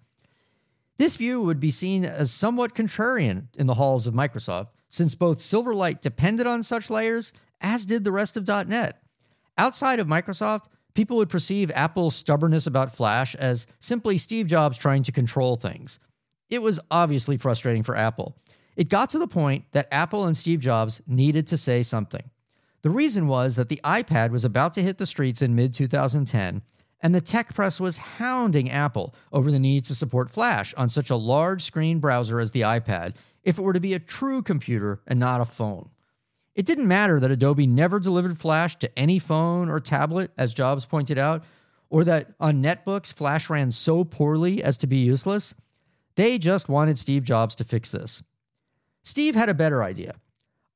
This 0.98 1.15
view 1.15 1.41
would 1.41 1.60
be 1.60 1.71
seen 1.71 2.06
as 2.06 2.32
somewhat 2.32 2.76
contrarian 2.76 3.48
in 3.58 3.67
the 3.67 3.74
halls 3.74 4.08
of 4.08 4.13
Microsoft, 4.13 4.69
since 4.89 5.15
both 5.15 5.39
Silverlight 5.39 6.02
depended 6.02 6.48
on 6.48 6.63
such 6.63 6.89
layers, 6.89 7.34
as 7.62 7.86
did 7.86 8.04
the 8.04 8.12
rest 8.12 8.38
of 8.38 8.48
.NET. 8.48 9.02
Outside 9.58 10.00
of 10.00 10.08
Microsoft, 10.08 10.65
people 10.93 11.17
would 11.17 11.30
perceive 11.30 11.71
Apple's 11.71 12.15
stubbornness 12.15 12.67
about 12.67 12.95
Flash 12.95 13.36
as 13.36 13.67
simply 13.80 14.17
Steve 14.17 14.48
Jobs 14.48 14.78
trying 14.78 15.04
to 15.04 15.12
control 15.12 15.56
things. 15.56 16.00
It 16.50 16.62
was 16.62 16.80
obviously 16.91 17.38
frustrating 17.38 17.84
for 17.84 17.95
Apple. 17.95 18.38
It 18.76 18.89
got 18.89 19.10
to 19.12 19.19
the 19.19 19.28
point 19.28 19.65
that 19.71 19.88
Apple 19.91 20.26
and 20.26 20.36
Steve 20.36 20.60
Jobs 20.60 21.02
needed 21.08 21.48
to 21.48 21.58
say 21.58 21.84
something. 21.84 22.30
The 22.86 22.91
reason 22.91 23.28
was 23.28 23.56
that 23.56 23.67
the 23.67 23.82
iPad 23.84 24.30
was 24.30 24.45
about 24.45 24.76
to 24.76 24.84
hit 24.84 25.00
the 25.00 25.08
streets 25.08 25.41
in 25.41 25.56
mid 25.56 25.74
2010, 25.74 26.62
and 27.02 27.15
the 27.15 27.19
tech 27.19 27.56
press 27.56 27.80
was 27.80 27.98
hounding 27.98 28.69
Apple 28.69 29.15
over 29.34 29.50
the 29.52 29.58
need 29.58 29.86
to 29.86 29.95
support 29.95 30.30
Flash 30.30 30.71
on 30.76 30.88
such 30.88 31.10
a 31.10 31.15
large 31.15 31.63
screen 31.63 31.98
browser 31.98 32.39
as 32.39 32.52
the 32.52 32.62
iPad 32.62 33.15
if 33.41 33.58
it 33.58 33.63
were 33.63 33.74
to 33.74 33.80
be 33.80 33.95
a 33.95 34.00
true 34.00 34.43
computer 34.43 35.02
and 35.08 35.19
not 35.19 35.41
a 35.41 35.45
phone. 35.45 35.89
It 36.54 36.67
didn't 36.67 36.88
matter 36.88 37.19
that 37.19 37.32
Adobe 37.32 37.65
never 37.65 38.00
delivered 38.00 38.38
Flash 38.38 38.76
to 38.76 39.00
any 39.00 39.17
phone 39.17 39.67
or 39.67 39.80
tablet, 39.80 40.30
as 40.38 40.54
Jobs 40.54 40.86
pointed 40.86 41.17
out, 41.17 41.43
or 41.89 42.04
that 42.04 42.36
on 42.39 42.62
netbooks 42.62 43.12
Flash 43.12 43.50
ran 43.50 43.71
so 43.71 44.04
poorly 44.04 44.62
as 44.62 44.78
to 44.78 44.86
be 44.86 44.98
useless. 44.98 45.56
They 46.13 46.38
just 46.38 46.69
wanted 46.69 47.00
Steve 47.00 47.24
Jobs 47.24 47.56
to 47.56 47.63
fix 47.63 47.89
this. 47.89 48.21
Steve 49.02 49.34
had 49.34 49.50
a 49.50 49.56
better 49.56 49.82
idea. 49.82 50.13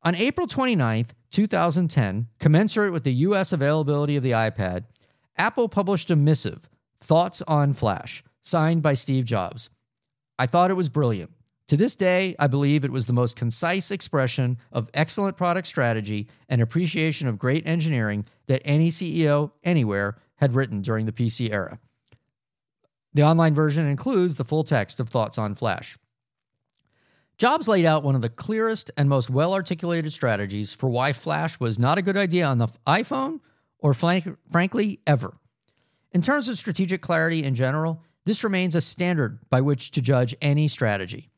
On 0.01 0.15
April 0.15 0.47
29, 0.47 1.07
2010, 1.29 2.27
commensurate 2.39 2.93
with 2.93 3.03
the 3.03 3.13
US 3.13 3.51
availability 3.51 4.15
of 4.15 4.23
the 4.23 4.31
iPad, 4.31 4.85
Apple 5.37 5.67
published 5.67 6.09
a 6.09 6.15
missive, 6.15 6.69
Thoughts 7.01 7.41
on 7.41 7.73
Flash, 7.73 8.23
signed 8.41 8.81
by 8.81 8.93
Steve 8.93 9.25
Jobs. 9.25 9.69
I 10.37 10.45
thought 10.45 10.71
it 10.71 10.75
was 10.75 10.87
brilliant. 10.87 11.31
To 11.67 11.75
this 11.75 11.97
day, 11.97 12.33
I 12.39 12.47
believe 12.47 12.85
it 12.85 12.93
was 12.93 13.07
the 13.07 13.13
most 13.13 13.35
concise 13.35 13.91
expression 13.91 14.57
of 14.71 14.89
excellent 14.93 15.35
product 15.35 15.67
strategy 15.67 16.29
and 16.47 16.61
appreciation 16.61 17.27
of 17.27 17.37
great 17.37 17.67
engineering 17.67 18.25
that 18.47 18.61
any 18.63 18.89
CEO 18.89 19.51
anywhere 19.65 20.17
had 20.37 20.55
written 20.55 20.81
during 20.81 21.07
the 21.07 21.11
PC 21.11 21.51
era. 21.51 21.77
The 23.13 23.23
online 23.23 23.53
version 23.53 23.85
includes 23.85 24.35
the 24.35 24.45
full 24.45 24.63
text 24.63 25.01
of 25.01 25.09
Thoughts 25.09 25.37
on 25.37 25.55
Flash. 25.55 25.97
Jobs 27.39 27.69
laid 27.69 27.85
out 27.85 28.03
one 28.03 28.15
of 28.15 28.21
the 28.21 28.27
clearest 28.27 28.91
and 28.97 29.07
most 29.07 29.29
well 29.29 29.53
articulated 29.53 30.11
strategies 30.11 30.73
for 30.73 30.89
why 30.89 31.13
Flash 31.13 31.57
was 31.57 31.79
not 31.79 31.97
a 31.97 32.01
good 32.01 32.17
idea 32.17 32.45
on 32.45 32.57
the 32.57 32.67
iPhone 32.85 33.39
or 33.79 33.93
frank, 33.93 34.27
frankly, 34.51 34.99
ever. 35.07 35.33
In 36.11 36.21
terms 36.21 36.49
of 36.49 36.57
strategic 36.57 37.01
clarity 37.01 37.45
in 37.45 37.55
general, 37.55 38.03
this 38.25 38.43
remains 38.43 38.75
a 38.75 38.81
standard 38.81 39.39
by 39.49 39.61
which 39.61 39.91
to 39.91 40.01
judge 40.01 40.35
any 40.41 40.67
strategy. 40.67 41.29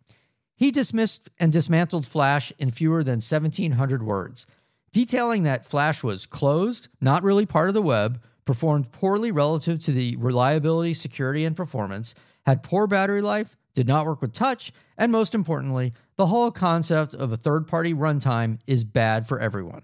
He 0.56 0.72
dismissed 0.72 1.30
and 1.40 1.54
dismantled 1.54 2.08
Flash 2.08 2.52
in 2.58 2.72
fewer 2.72 3.04
than 3.04 3.18
1,700 3.18 4.02
words, 4.02 4.48
detailing 4.92 5.44
that 5.44 5.68
Flash 5.68 6.02
was 6.02 6.26
closed, 6.26 6.88
not 7.00 7.22
really 7.22 7.46
part 7.46 7.68
of 7.68 7.76
the 7.76 7.82
web, 7.84 8.20
performed 8.46 8.92
poorly 8.92 9.32
relative 9.32 9.78
to 9.84 9.92
the 9.92 10.16
reliability, 10.16 10.96
security, 10.96 11.46
and 11.46 11.56
performance, 11.56 12.16
had 12.48 12.64
poor 12.64 12.88
battery 12.88 13.22
life, 13.22 13.56
did 13.74 13.88
not 13.88 14.06
work 14.06 14.22
with 14.22 14.34
touch, 14.34 14.72
and 14.98 15.12
most 15.12 15.34
importantly, 15.34 15.94
the 16.16 16.28
whole 16.28 16.52
concept 16.52 17.14
of 17.14 17.32
a 17.32 17.38
third 17.38 17.68
party 17.68 17.94
runtime 17.94 18.60
is 18.68 18.84
bad 18.84 19.28
for 19.28 19.40
everyone. 19.40 19.84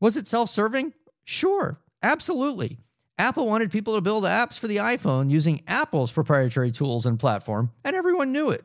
Was 0.00 0.16
it 0.16 0.26
self 0.26 0.50
serving? 0.50 0.92
Sure, 1.24 1.80
absolutely. 2.02 2.78
Apple 3.18 3.46
wanted 3.46 3.70
people 3.70 3.94
to 3.94 4.00
build 4.00 4.24
apps 4.24 4.58
for 4.58 4.66
the 4.66 4.78
iPhone 4.78 5.30
using 5.30 5.62
Apple's 5.66 6.10
proprietary 6.10 6.72
tools 6.72 7.06
and 7.06 7.18
platform, 7.18 7.70
and 7.84 7.94
everyone 7.94 8.32
knew 8.32 8.50
it. 8.50 8.64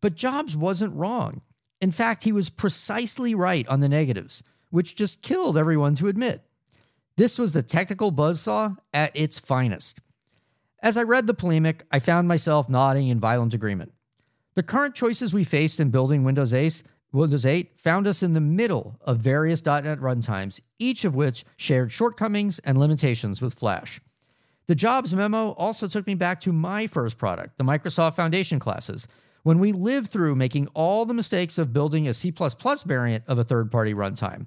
But 0.00 0.14
Jobs 0.14 0.56
wasn't 0.56 0.94
wrong. 0.94 1.40
In 1.80 1.92
fact, 1.92 2.24
he 2.24 2.32
was 2.32 2.50
precisely 2.50 3.34
right 3.34 3.66
on 3.68 3.80
the 3.80 3.88
negatives, 3.88 4.42
which 4.70 4.96
just 4.96 5.22
killed 5.22 5.56
everyone 5.56 5.94
to 5.96 6.08
admit. 6.08 6.42
This 7.16 7.38
was 7.38 7.52
the 7.52 7.62
technical 7.62 8.12
buzzsaw 8.12 8.76
at 8.92 9.16
its 9.16 9.38
finest. 9.38 10.00
As 10.86 10.96
I 10.96 11.02
read 11.02 11.26
the 11.26 11.34
polemic, 11.34 11.84
I 11.90 11.98
found 11.98 12.28
myself 12.28 12.68
nodding 12.68 13.08
in 13.08 13.18
violent 13.18 13.54
agreement. 13.54 13.92
The 14.54 14.62
current 14.62 14.94
choices 14.94 15.34
we 15.34 15.42
faced 15.42 15.80
in 15.80 15.90
building 15.90 16.22
Windows 16.22 16.54
8, 16.54 16.84
Windows 17.10 17.44
8 17.44 17.72
found 17.76 18.06
us 18.06 18.22
in 18.22 18.34
the 18.34 18.40
middle 18.40 18.96
of 19.00 19.18
various 19.18 19.66
.NET 19.66 19.98
runtimes, 19.98 20.60
each 20.78 21.04
of 21.04 21.16
which 21.16 21.44
shared 21.56 21.90
shortcomings 21.90 22.60
and 22.60 22.78
limitations 22.78 23.42
with 23.42 23.54
Flash. 23.54 24.00
The 24.68 24.76
Jobs 24.76 25.12
memo 25.12 25.54
also 25.54 25.88
took 25.88 26.06
me 26.06 26.14
back 26.14 26.40
to 26.42 26.52
my 26.52 26.86
first 26.86 27.18
product, 27.18 27.58
the 27.58 27.64
Microsoft 27.64 28.14
Foundation 28.14 28.60
classes, 28.60 29.08
when 29.42 29.58
we 29.58 29.72
lived 29.72 30.10
through 30.10 30.36
making 30.36 30.68
all 30.68 31.04
the 31.04 31.14
mistakes 31.14 31.58
of 31.58 31.72
building 31.72 32.06
a 32.06 32.14
C++ 32.14 32.32
variant 32.84 33.24
of 33.26 33.40
a 33.40 33.44
third 33.44 33.72
party 33.72 33.92
runtime. 33.92 34.46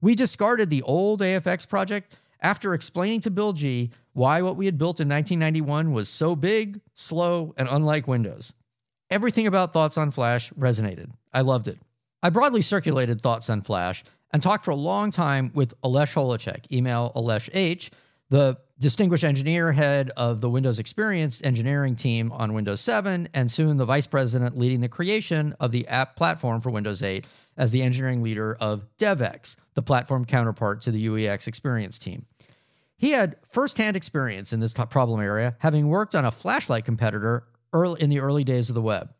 We 0.00 0.16
discarded 0.16 0.70
the 0.70 0.82
old 0.82 1.20
AFX 1.20 1.68
project 1.68 2.16
after 2.40 2.74
explaining 2.74 3.20
to 3.20 3.30
Bill 3.30 3.52
G 3.52 3.90
why 4.12 4.42
what 4.42 4.56
we 4.56 4.66
had 4.66 4.78
built 4.78 5.00
in 5.00 5.08
1991 5.08 5.92
was 5.92 6.08
so 6.08 6.34
big, 6.34 6.80
slow, 6.94 7.54
and 7.56 7.68
unlike 7.70 8.08
Windows. 8.08 8.52
Everything 9.10 9.46
about 9.46 9.72
Thoughts 9.72 9.96
on 9.96 10.10
Flash 10.10 10.52
resonated. 10.52 11.10
I 11.32 11.42
loved 11.42 11.68
it. 11.68 11.78
I 12.22 12.30
broadly 12.30 12.62
circulated 12.62 13.22
Thoughts 13.22 13.48
on 13.48 13.62
Flash 13.62 14.04
and 14.32 14.42
talked 14.42 14.64
for 14.64 14.72
a 14.72 14.76
long 14.76 15.10
time 15.10 15.52
with 15.54 15.72
Ales 15.84 16.10
Holecek, 16.10 16.70
email 16.72 17.12
Alesh 17.14 17.48
H, 17.54 17.90
the 18.28 18.58
distinguished 18.78 19.24
engineer 19.24 19.72
head 19.72 20.10
of 20.16 20.40
the 20.40 20.50
Windows 20.50 20.78
Experience 20.78 21.42
engineering 21.42 21.96
team 21.96 22.30
on 22.32 22.52
Windows 22.52 22.80
7, 22.80 23.28
and 23.32 23.50
soon 23.50 23.76
the 23.76 23.84
vice 23.84 24.06
president 24.06 24.58
leading 24.58 24.80
the 24.80 24.88
creation 24.88 25.54
of 25.58 25.72
the 25.72 25.86
app 25.88 26.16
platform 26.16 26.60
for 26.60 26.70
Windows 26.70 27.02
8 27.02 27.24
as 27.58 27.72
the 27.72 27.82
engineering 27.82 28.22
leader 28.22 28.56
of 28.60 28.86
DevX, 28.96 29.56
the 29.74 29.82
platform 29.82 30.24
counterpart 30.24 30.80
to 30.82 30.90
the 30.90 31.06
UEX 31.06 31.46
experience 31.46 31.98
team. 31.98 32.24
He 32.96 33.10
had 33.10 33.36
firsthand 33.50 33.96
experience 33.96 34.52
in 34.52 34.60
this 34.60 34.74
problem 34.74 35.20
area, 35.20 35.56
having 35.58 35.88
worked 35.88 36.14
on 36.14 36.24
a 36.24 36.30
flashlight 36.30 36.84
competitor 36.84 37.44
early 37.72 38.00
in 38.00 38.10
the 38.10 38.20
early 38.20 38.44
days 38.44 38.68
of 38.70 38.74
the 38.74 38.82
web. 38.82 39.10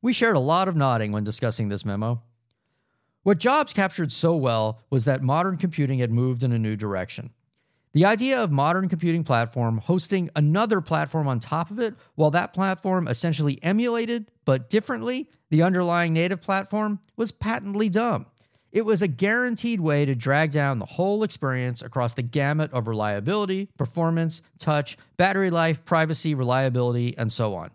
We 0.00 0.12
shared 0.12 0.36
a 0.36 0.40
lot 0.40 0.68
of 0.68 0.76
nodding 0.76 1.12
when 1.12 1.24
discussing 1.24 1.68
this 1.68 1.84
memo. 1.84 2.22
What 3.24 3.38
Jobs 3.38 3.72
captured 3.72 4.12
so 4.12 4.34
well 4.34 4.80
was 4.90 5.04
that 5.04 5.22
modern 5.22 5.56
computing 5.56 5.98
had 5.98 6.10
moved 6.10 6.42
in 6.42 6.52
a 6.52 6.58
new 6.58 6.76
direction. 6.76 7.30
The 7.92 8.04
idea 8.04 8.42
of 8.42 8.52
modern 8.52 8.88
computing 8.88 9.24
platform 9.24 9.78
hosting 9.78 10.30
another 10.36 10.80
platform 10.80 11.26
on 11.26 11.40
top 11.40 11.70
of 11.70 11.78
it, 11.78 11.94
while 12.14 12.30
that 12.30 12.52
platform 12.52 13.08
essentially 13.08 13.58
emulated, 13.62 14.30
but 14.44 14.70
differently, 14.70 15.28
the 15.50 15.62
underlying 15.62 16.12
native 16.12 16.40
platform, 16.40 17.00
was 17.16 17.32
patently 17.32 17.88
dumb. 17.88 18.26
It 18.70 18.84
was 18.84 19.00
a 19.00 19.08
guaranteed 19.08 19.80
way 19.80 20.04
to 20.04 20.14
drag 20.14 20.50
down 20.50 20.78
the 20.78 20.86
whole 20.86 21.22
experience 21.22 21.80
across 21.80 22.14
the 22.14 22.22
gamut 22.22 22.72
of 22.72 22.86
reliability, 22.86 23.70
performance, 23.78 24.42
touch, 24.58 24.98
battery 25.16 25.50
life, 25.50 25.84
privacy, 25.84 26.34
reliability, 26.34 27.16
and 27.16 27.32
so 27.32 27.54
on. 27.54 27.70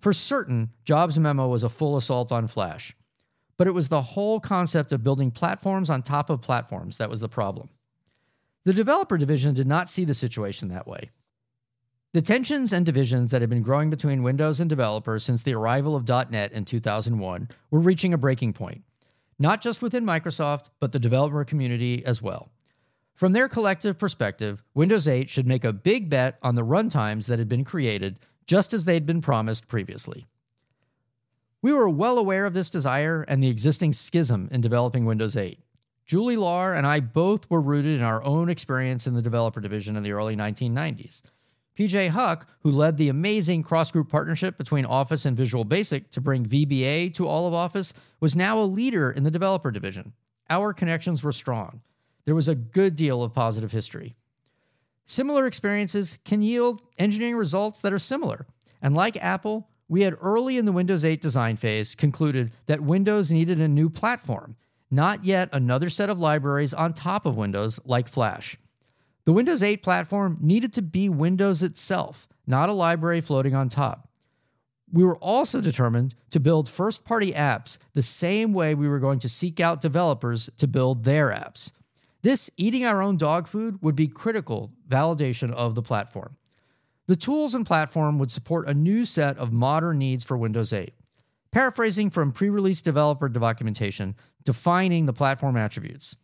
For 0.00 0.12
certain, 0.12 0.70
Jobs' 0.84 1.18
memo 1.18 1.48
was 1.48 1.62
a 1.62 1.68
full 1.68 1.96
assault 1.96 2.32
on 2.32 2.48
Flash. 2.48 2.96
But 3.56 3.66
it 3.66 3.74
was 3.74 3.88
the 3.88 4.02
whole 4.02 4.38
concept 4.38 4.92
of 4.92 5.02
building 5.02 5.30
platforms 5.30 5.90
on 5.90 6.02
top 6.02 6.30
of 6.30 6.40
platforms 6.40 6.96
that 6.98 7.10
was 7.10 7.20
the 7.20 7.28
problem. 7.28 7.68
The 8.64 8.72
developer 8.72 9.18
division 9.18 9.54
did 9.54 9.66
not 9.66 9.88
see 9.88 10.04
the 10.04 10.14
situation 10.14 10.68
that 10.68 10.86
way. 10.86 11.10
The 12.14 12.22
tensions 12.22 12.72
and 12.72 12.86
divisions 12.86 13.30
that 13.30 13.42
had 13.42 13.50
been 13.50 13.60
growing 13.60 13.90
between 13.90 14.22
Windows 14.22 14.60
and 14.60 14.70
developers 14.70 15.22
since 15.24 15.42
the 15.42 15.52
arrival 15.52 15.94
of 15.94 16.08
.NET 16.08 16.52
in 16.52 16.64
2001 16.64 17.50
were 17.70 17.80
reaching 17.80 18.14
a 18.14 18.18
breaking 18.18 18.54
point, 18.54 18.82
not 19.38 19.60
just 19.60 19.82
within 19.82 20.06
Microsoft, 20.06 20.70
but 20.80 20.92
the 20.92 20.98
developer 20.98 21.44
community 21.44 22.02
as 22.06 22.22
well. 22.22 22.50
From 23.14 23.34
their 23.34 23.46
collective 23.46 23.98
perspective, 23.98 24.64
Windows 24.72 25.06
8 25.06 25.28
should 25.28 25.46
make 25.46 25.64
a 25.64 25.72
big 25.72 26.08
bet 26.08 26.38
on 26.42 26.54
the 26.54 26.64
runtimes 26.64 27.26
that 27.26 27.38
had 27.38 27.48
been 27.48 27.64
created 27.64 28.18
just 28.46 28.72
as 28.72 28.86
they'd 28.86 29.04
been 29.04 29.20
promised 29.20 29.68
previously. 29.68 30.26
We 31.60 31.74
were 31.74 31.90
well 31.90 32.16
aware 32.16 32.46
of 32.46 32.54
this 32.54 32.70
desire 32.70 33.26
and 33.28 33.42
the 33.42 33.50
existing 33.50 33.92
schism 33.92 34.48
in 34.50 34.62
developing 34.62 35.04
Windows 35.04 35.36
8. 35.36 35.58
Julie 36.06 36.36
Lahr 36.36 36.74
and 36.74 36.86
I 36.86 37.00
both 37.00 37.50
were 37.50 37.60
rooted 37.60 37.98
in 37.98 38.02
our 38.02 38.24
own 38.24 38.48
experience 38.48 39.06
in 39.06 39.12
the 39.12 39.20
developer 39.20 39.60
division 39.60 39.94
in 39.94 40.02
the 40.02 40.12
early 40.12 40.36
1990s. 40.36 41.20
PJ 41.78 42.08
Hough, 42.08 42.44
who 42.60 42.72
led 42.72 42.96
the 42.96 43.08
amazing 43.08 43.62
cross 43.62 43.90
group 43.90 44.08
partnership 44.08 44.58
between 44.58 44.84
Office 44.84 45.24
and 45.24 45.36
Visual 45.36 45.64
Basic 45.64 46.10
to 46.10 46.20
bring 46.20 46.44
VBA 46.44 47.14
to 47.14 47.26
all 47.28 47.46
of 47.46 47.54
Office, 47.54 47.94
was 48.20 48.34
now 48.34 48.58
a 48.58 48.62
leader 48.62 49.10
in 49.10 49.22
the 49.22 49.30
developer 49.30 49.70
division. 49.70 50.12
Our 50.50 50.72
connections 50.72 51.22
were 51.22 51.32
strong. 51.32 51.82
There 52.24 52.34
was 52.34 52.48
a 52.48 52.54
good 52.54 52.96
deal 52.96 53.22
of 53.22 53.32
positive 53.32 53.70
history. 53.70 54.16
Similar 55.04 55.46
experiences 55.46 56.18
can 56.24 56.42
yield 56.42 56.82
engineering 56.98 57.36
results 57.36 57.80
that 57.80 57.92
are 57.92 57.98
similar. 57.98 58.46
And 58.82 58.94
like 58.94 59.16
Apple, 59.16 59.68
we 59.88 60.02
had 60.02 60.18
early 60.20 60.58
in 60.58 60.64
the 60.64 60.72
Windows 60.72 61.04
8 61.04 61.20
design 61.20 61.56
phase 61.56 61.94
concluded 61.94 62.52
that 62.66 62.82
Windows 62.82 63.30
needed 63.30 63.60
a 63.60 63.68
new 63.68 63.88
platform 63.88 64.56
not 64.90 65.24
yet 65.24 65.48
another 65.52 65.90
set 65.90 66.10
of 66.10 66.18
libraries 66.18 66.72
on 66.74 66.92
top 66.92 67.26
of 67.26 67.36
Windows 67.36 67.78
like 67.84 68.08
Flash. 68.08 68.56
The 69.28 69.34
Windows 69.34 69.62
8 69.62 69.82
platform 69.82 70.38
needed 70.40 70.72
to 70.72 70.80
be 70.80 71.10
Windows 71.10 71.62
itself, 71.62 72.30
not 72.46 72.70
a 72.70 72.72
library 72.72 73.20
floating 73.20 73.54
on 73.54 73.68
top. 73.68 74.08
We 74.90 75.04
were 75.04 75.18
also 75.18 75.60
determined 75.60 76.14
to 76.30 76.40
build 76.40 76.66
first 76.66 77.04
party 77.04 77.32
apps 77.32 77.76
the 77.92 78.00
same 78.00 78.54
way 78.54 78.74
we 78.74 78.88
were 78.88 78.98
going 78.98 79.18
to 79.18 79.28
seek 79.28 79.60
out 79.60 79.82
developers 79.82 80.48
to 80.56 80.66
build 80.66 81.04
their 81.04 81.28
apps. 81.28 81.72
This 82.22 82.50
eating 82.56 82.86
our 82.86 83.02
own 83.02 83.18
dog 83.18 83.46
food 83.46 83.82
would 83.82 83.94
be 83.94 84.08
critical 84.08 84.72
validation 84.88 85.52
of 85.52 85.74
the 85.74 85.82
platform. 85.82 86.38
The 87.06 87.14
tools 87.14 87.54
and 87.54 87.66
platform 87.66 88.18
would 88.18 88.32
support 88.32 88.66
a 88.66 88.72
new 88.72 89.04
set 89.04 89.36
of 89.36 89.52
modern 89.52 89.98
needs 89.98 90.24
for 90.24 90.38
Windows 90.38 90.72
8. 90.72 90.94
Paraphrasing 91.52 92.08
from 92.08 92.32
pre 92.32 92.48
release 92.48 92.80
developer 92.80 93.28
documentation, 93.28 94.14
defining 94.44 95.04
the 95.04 95.12
platform 95.12 95.58
attributes. 95.58 96.16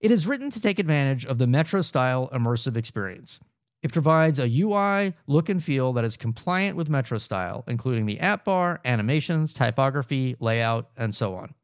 It 0.00 0.10
is 0.10 0.26
written 0.26 0.48
to 0.50 0.60
take 0.60 0.78
advantage 0.78 1.26
of 1.26 1.38
the 1.38 1.46
Metro 1.46 1.82
style 1.82 2.30
immersive 2.32 2.76
experience. 2.76 3.38
It 3.82 3.92
provides 3.92 4.38
a 4.38 4.48
UI 4.48 5.14
look 5.26 5.48
and 5.48 5.62
feel 5.62 5.92
that 5.92 6.04
is 6.04 6.16
compliant 6.16 6.76
with 6.76 6.88
Metro 6.88 7.18
style, 7.18 7.64
including 7.66 8.06
the 8.06 8.20
app 8.20 8.44
bar, 8.44 8.80
animations, 8.84 9.52
typography, 9.52 10.36
layout, 10.40 10.88
and 10.96 11.14
so 11.14 11.34
on. 11.34 11.54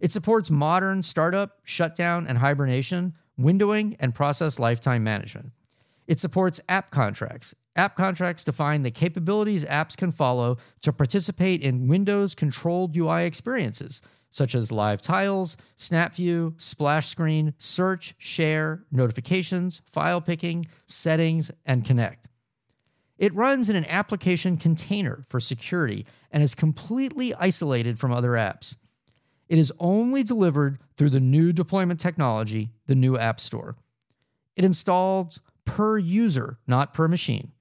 It 0.00 0.10
supports 0.10 0.50
modern 0.50 1.02
startup, 1.02 1.60
shutdown, 1.64 2.26
and 2.26 2.38
hibernation, 2.38 3.14
windowing, 3.38 3.96
and 4.00 4.14
process 4.14 4.58
lifetime 4.58 5.04
management. 5.04 5.52
It 6.06 6.18
supports 6.18 6.60
app 6.68 6.90
contracts, 6.90 7.54
App 7.76 7.96
contracts 7.96 8.44
define 8.44 8.82
the 8.82 8.90
capabilities 8.90 9.64
apps 9.64 9.96
can 9.96 10.10
follow 10.10 10.58
to 10.82 10.92
participate 10.92 11.62
in 11.62 11.86
Windows 11.86 12.34
controlled 12.34 12.96
UI 12.96 13.24
experiences, 13.24 14.02
such 14.30 14.54
as 14.54 14.72
live 14.72 15.02
tiles, 15.02 15.56
snap 15.76 16.14
view, 16.14 16.54
splash 16.56 17.08
screen, 17.08 17.52
search, 17.58 18.14
share, 18.18 18.84
notifications, 18.90 19.82
file 19.92 20.20
picking, 20.20 20.66
settings, 20.86 21.50
and 21.66 21.84
connect. 21.84 22.28
It 23.18 23.34
runs 23.34 23.68
in 23.68 23.76
an 23.76 23.84
application 23.86 24.56
container 24.56 25.26
for 25.28 25.40
security 25.40 26.06
and 26.30 26.42
is 26.42 26.54
completely 26.54 27.34
isolated 27.34 27.98
from 27.98 28.12
other 28.12 28.30
apps. 28.30 28.76
It 29.48 29.58
is 29.58 29.72
only 29.78 30.22
delivered 30.22 30.78
through 30.96 31.10
the 31.10 31.20
new 31.20 31.52
deployment 31.52 32.00
technology, 32.00 32.70
the 32.86 32.94
new 32.94 33.18
App 33.18 33.40
Store. 33.40 33.76
It 34.56 34.64
installs 34.64 35.40
per 35.64 35.98
user, 35.98 36.58
not 36.66 36.94
per 36.94 37.08
machine. 37.08 37.52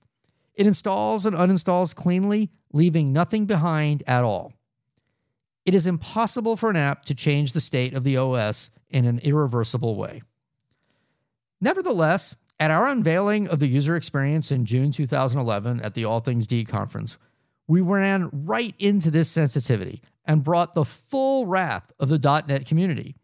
It 0.53 0.67
installs 0.67 1.25
and 1.25 1.35
uninstalls 1.35 1.95
cleanly, 1.95 2.51
leaving 2.71 3.11
nothing 3.11 3.45
behind 3.45 4.03
at 4.07 4.23
all. 4.23 4.53
It 5.69 5.75
is 5.75 5.85
impossible 5.85 6.57
for 6.57 6.71
an 6.71 6.77
app 6.77 7.05
to 7.05 7.13
change 7.13 7.53
the 7.53 7.61
state 7.61 7.93
of 7.93 8.03
the 8.03 8.17
OS 8.17 8.71
in 8.89 9.05
an 9.05 9.19
irreversible 9.19 9.95
way. 9.95 10.23
Nevertheless, 11.61 12.37
At 12.59 12.71
our 12.71 12.87
unveiling 12.87 13.47
of 13.47 13.59
the 13.59 13.67
user 13.67 13.95
experience 13.95 14.51
in 14.51 14.65
June 14.65 14.91
2011 14.91 15.79
at 15.81 15.93
the 15.93 16.05
All 16.05 16.21
Things 16.21 16.47
D 16.47 16.65
conference, 16.65 17.19
we 17.67 17.81
ran 17.81 18.31
right 18.33 18.73
into 18.79 19.11
this 19.11 19.29
sensitivity 19.29 20.01
and 20.25 20.43
brought 20.43 20.73
the 20.73 20.85
full 20.85 21.45
wrath 21.45 21.91
of 21.99 22.09
the 22.09 22.17
.NET 22.47 22.65
community. 22.65 23.15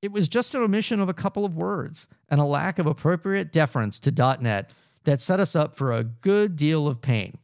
It 0.00 0.12
was 0.12 0.28
just 0.28 0.54
an 0.54 0.62
omission 0.62 0.98
of 0.98 1.10
a 1.10 1.14
couple 1.14 1.44
of 1.44 1.58
words 1.58 2.08
and 2.30 2.40
a 2.40 2.44
lack 2.44 2.78
of 2.78 2.86
appropriate 2.86 3.52
deference 3.52 3.98
to 4.00 4.38
.NET 4.40 4.70
that 5.04 5.20
set 5.20 5.40
us 5.40 5.54
up 5.54 5.74
for 5.74 5.92
a 5.92 6.04
good 6.04 6.56
deal 6.56 6.88
of 6.88 7.02
pain. 7.02 7.36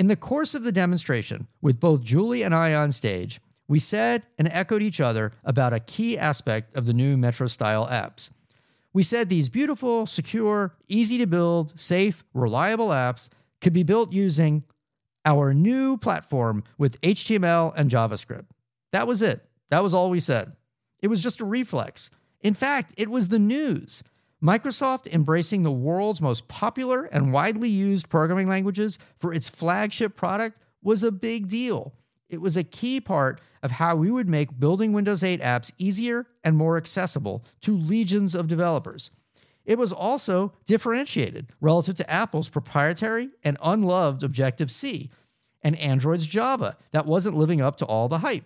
In 0.00 0.06
the 0.06 0.16
course 0.16 0.54
of 0.54 0.62
the 0.62 0.72
demonstration, 0.72 1.46
with 1.60 1.78
both 1.78 2.02
Julie 2.02 2.42
and 2.42 2.54
I 2.54 2.72
on 2.72 2.90
stage, 2.90 3.38
we 3.68 3.78
said 3.78 4.26
and 4.38 4.48
echoed 4.50 4.80
each 4.80 4.98
other 4.98 5.34
about 5.44 5.74
a 5.74 5.78
key 5.78 6.16
aspect 6.16 6.74
of 6.74 6.86
the 6.86 6.94
new 6.94 7.18
Metro 7.18 7.46
style 7.48 7.86
apps. 7.86 8.30
We 8.94 9.02
said 9.02 9.28
these 9.28 9.50
beautiful, 9.50 10.06
secure, 10.06 10.74
easy 10.88 11.18
to 11.18 11.26
build, 11.26 11.78
safe, 11.78 12.24
reliable 12.32 12.88
apps 12.88 13.28
could 13.60 13.74
be 13.74 13.82
built 13.82 14.10
using 14.10 14.64
our 15.26 15.52
new 15.52 15.98
platform 15.98 16.64
with 16.78 16.98
HTML 17.02 17.74
and 17.76 17.90
JavaScript. 17.90 18.46
That 18.92 19.06
was 19.06 19.20
it. 19.20 19.44
That 19.68 19.82
was 19.82 19.92
all 19.92 20.08
we 20.08 20.18
said. 20.18 20.56
It 21.00 21.08
was 21.08 21.22
just 21.22 21.42
a 21.42 21.44
reflex. 21.44 22.08
In 22.40 22.54
fact, 22.54 22.94
it 22.96 23.10
was 23.10 23.28
the 23.28 23.38
news. 23.38 24.02
Microsoft 24.42 25.06
embracing 25.06 25.62
the 25.62 25.70
world's 25.70 26.20
most 26.20 26.48
popular 26.48 27.04
and 27.04 27.32
widely 27.32 27.68
used 27.68 28.08
programming 28.08 28.48
languages 28.48 28.98
for 29.18 29.34
its 29.34 29.48
flagship 29.48 30.16
product 30.16 30.58
was 30.82 31.02
a 31.02 31.12
big 31.12 31.46
deal. 31.48 31.92
It 32.30 32.40
was 32.40 32.56
a 32.56 32.64
key 32.64 33.00
part 33.00 33.40
of 33.62 33.72
how 33.72 33.96
we 33.96 34.10
would 34.10 34.28
make 34.28 34.58
building 34.58 34.92
Windows 34.94 35.22
8 35.22 35.42
apps 35.42 35.72
easier 35.76 36.26
and 36.42 36.56
more 36.56 36.78
accessible 36.78 37.44
to 37.60 37.76
legions 37.76 38.34
of 38.34 38.48
developers. 38.48 39.10
It 39.66 39.78
was 39.78 39.92
also 39.92 40.54
differentiated 40.64 41.52
relative 41.60 41.96
to 41.96 42.10
Apple's 42.10 42.48
proprietary 42.48 43.28
and 43.44 43.58
unloved 43.62 44.22
Objective 44.22 44.70
C 44.70 45.10
and 45.62 45.78
Android's 45.78 46.26
Java 46.26 46.78
that 46.92 47.04
wasn't 47.04 47.36
living 47.36 47.60
up 47.60 47.76
to 47.76 47.84
all 47.84 48.08
the 48.08 48.18
hype. 48.18 48.44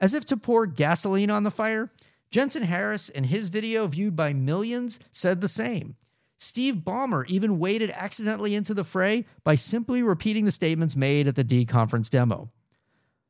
As 0.00 0.12
if 0.12 0.24
to 0.26 0.36
pour 0.36 0.66
gasoline 0.66 1.30
on 1.30 1.44
the 1.44 1.50
fire, 1.52 1.90
Jensen 2.30 2.62
Harris, 2.62 3.08
in 3.08 3.24
his 3.24 3.48
video 3.48 3.86
viewed 3.86 4.14
by 4.14 4.32
millions, 4.32 5.00
said 5.10 5.40
the 5.40 5.48
same. 5.48 5.96
Steve 6.38 6.76
Ballmer 6.76 7.26
even 7.28 7.58
waded 7.58 7.90
accidentally 7.90 8.54
into 8.54 8.72
the 8.72 8.84
fray 8.84 9.26
by 9.44 9.56
simply 9.56 10.02
repeating 10.02 10.44
the 10.44 10.50
statements 10.50 10.96
made 10.96 11.28
at 11.28 11.34
the 11.34 11.44
D 11.44 11.66
conference 11.66 12.08
demo. 12.08 12.50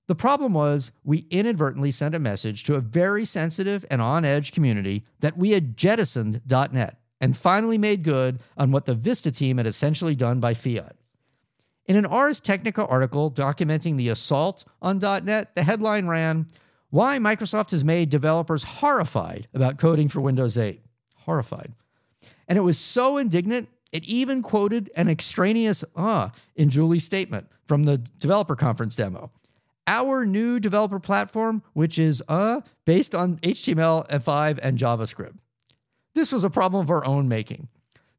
The 0.07 0.15
problem 0.15 0.55
was, 0.55 0.93
we 1.05 1.27
inadvertently 1.31 1.93
sent 1.93 2.15
a 2.15 2.19
message 2.19 2.65
to 2.65 2.75
a 2.75 2.81
very 2.81 3.25
sensitive 3.25 3.85
and 3.91 4.03
on 4.03 4.25
edge 4.25 4.53
community 4.53 5.05
that 5.21 5.37
we 5.37 5.51
had 5.51 5.77
jettisoned 5.77 6.43
.NET 6.49 6.99
and 7.21 7.37
finally 7.37 7.79
made 7.79 8.03
good 8.03 8.41
on 8.57 8.73
what 8.73 8.87
the 8.87 8.95
Vista 8.95 9.31
team 9.31 9.59
had 9.59 9.67
essentially 9.67 10.15
done 10.15 10.41
by 10.41 10.55
fiat. 10.55 10.97
In 11.87 11.97
an 11.97 12.07
Ars 12.07 12.41
Technica 12.41 12.87
article 12.87 13.31
documenting 13.31 13.97
the 13.97 14.09
assault 14.09 14.65
on 14.81 14.99
.NET, 14.99 15.55
the 15.55 15.63
headline 15.63 16.07
ran, 16.07 16.47
Why 16.91 17.19
Microsoft 17.19 17.71
has 17.71 17.85
made 17.85 18.11
developers 18.11 18.65
horrified 18.65 19.49
about 19.55 19.79
coding 19.79 20.09
for 20.09 20.21
Windows 20.21 20.59
8. 20.59 20.83
Horrified. 21.19 21.73
And 22.49 22.59
it 22.59 22.63
was 22.63 22.79
so 22.79 23.17
indignant, 23.17 23.69
it 23.93 24.05
even 24.05 24.43
quoted 24.43 24.91
an 24.97 25.09
extraneous 25.09 25.85
uh 25.97 26.31
in 26.57 26.69
Julie's 26.69 27.05
statement 27.05 27.47
from 27.67 27.85
the 27.85 27.99
developer 27.99 28.57
conference 28.57 28.97
demo 28.97 29.31
our 29.91 30.25
new 30.25 30.61
developer 30.61 31.01
platform, 31.01 31.63
which 31.73 31.99
is 31.99 32.23
uh, 32.29 32.61
based 32.85 33.13
on 33.13 33.39
HTML5 33.39 34.61
and 34.63 34.79
JavaScript. 34.79 35.39
This 36.15 36.31
was 36.31 36.45
a 36.45 36.51
problem 36.51 36.83
of 36.83 36.91
our 36.91 37.05
own 37.05 37.29
making. 37.29 37.69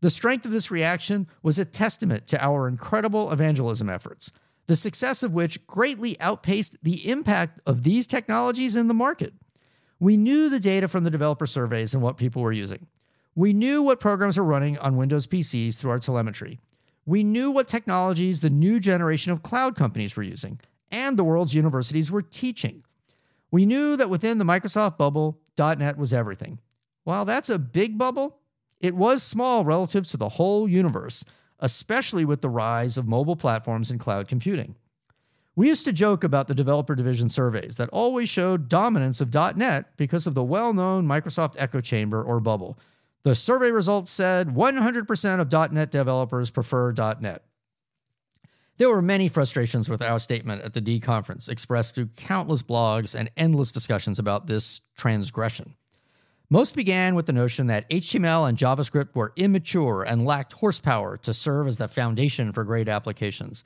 The 0.01 0.09
strength 0.09 0.45
of 0.45 0.51
this 0.51 0.69
reaction 0.69 1.27
was 1.41 1.57
a 1.57 1.63
testament 1.63 2.27
to 2.27 2.43
our 2.43 2.67
incredible 2.67 3.31
evangelism 3.31 3.89
efforts, 3.89 4.31
the 4.71 4.75
success 4.77 5.21
of 5.21 5.33
which 5.33 5.67
greatly 5.67 6.17
outpaced 6.21 6.81
the 6.81 7.09
impact 7.09 7.59
of 7.65 7.83
these 7.83 8.07
technologies 8.07 8.77
in 8.77 8.87
the 8.87 8.93
market. 8.93 9.33
We 9.99 10.15
knew 10.15 10.47
the 10.47 10.61
data 10.61 10.87
from 10.87 11.03
the 11.03 11.09
developer 11.09 11.45
surveys 11.45 11.93
and 11.93 12.01
what 12.01 12.15
people 12.15 12.41
were 12.41 12.53
using. 12.53 12.87
We 13.35 13.51
knew 13.51 13.83
what 13.83 13.99
programs 13.99 14.37
were 14.37 14.45
running 14.45 14.77
on 14.77 14.95
Windows 14.95 15.27
PCs 15.27 15.77
through 15.77 15.89
our 15.89 15.99
telemetry. 15.99 16.57
We 17.05 17.21
knew 17.21 17.51
what 17.51 17.67
technologies 17.67 18.39
the 18.39 18.49
new 18.49 18.79
generation 18.79 19.33
of 19.33 19.43
cloud 19.43 19.75
companies 19.75 20.15
were 20.15 20.23
using 20.23 20.57
and 20.89 21.17
the 21.17 21.25
world's 21.25 21.53
universities 21.53 22.09
were 22.09 22.21
teaching. 22.21 22.85
We 23.51 23.65
knew 23.65 23.97
that 23.97 24.09
within 24.09 24.37
the 24.37 24.45
Microsoft 24.45 24.97
bubble, 24.97 25.37
.NET 25.59 25.97
was 25.97 26.13
everything. 26.13 26.59
While 27.03 27.25
that's 27.25 27.49
a 27.49 27.59
big 27.59 27.97
bubble, 27.97 28.39
it 28.79 28.95
was 28.95 29.21
small 29.21 29.65
relative 29.65 30.07
to 30.07 30.15
the 30.15 30.29
whole 30.29 30.65
universe, 30.65 31.25
especially 31.61 32.25
with 32.25 32.41
the 32.41 32.49
rise 32.49 32.97
of 32.97 33.07
mobile 33.07 33.35
platforms 33.35 33.91
and 33.91 33.99
cloud 33.99 34.27
computing. 34.27 34.75
We 35.55 35.67
used 35.67 35.85
to 35.85 35.93
joke 35.93 36.23
about 36.23 36.47
the 36.47 36.55
developer 36.55 36.95
division 36.95 37.29
surveys 37.29 37.75
that 37.77 37.89
always 37.89 38.29
showed 38.29 38.69
dominance 38.69 39.21
of 39.21 39.33
.NET 39.33 39.97
because 39.97 40.25
of 40.25 40.33
the 40.33 40.43
well-known 40.43 41.05
Microsoft 41.05 41.55
echo 41.57 41.81
chamber 41.81 42.23
or 42.23 42.39
bubble. 42.39 42.79
The 43.23 43.35
survey 43.35 43.71
results 43.71 44.11
said 44.11 44.49
100% 44.49 45.39
of 45.39 45.73
.NET 45.73 45.91
developers 45.91 46.49
prefer 46.49 46.93
.NET. 46.93 47.43
There 48.77 48.89
were 48.89 49.01
many 49.01 49.27
frustrations 49.27 49.89
with 49.89 50.01
our 50.01 50.17
statement 50.17 50.63
at 50.63 50.73
the 50.73 50.81
D 50.81 50.99
conference, 50.99 51.47
expressed 51.47 51.93
through 51.93 52.07
countless 52.15 52.63
blogs 52.63 53.13
and 53.13 53.29
endless 53.37 53.71
discussions 53.71 54.17
about 54.17 54.47
this 54.47 54.81
transgression. 54.97 55.75
Most 56.53 56.75
began 56.75 57.15
with 57.15 57.27
the 57.27 57.31
notion 57.31 57.67
that 57.67 57.89
HTML 57.89 58.49
and 58.49 58.57
JavaScript 58.57 59.15
were 59.15 59.31
immature 59.37 60.03
and 60.03 60.25
lacked 60.25 60.51
horsepower 60.51 61.15
to 61.15 61.33
serve 61.33 61.65
as 61.65 61.77
the 61.77 61.87
foundation 61.87 62.51
for 62.51 62.65
great 62.65 62.89
applications. 62.89 63.63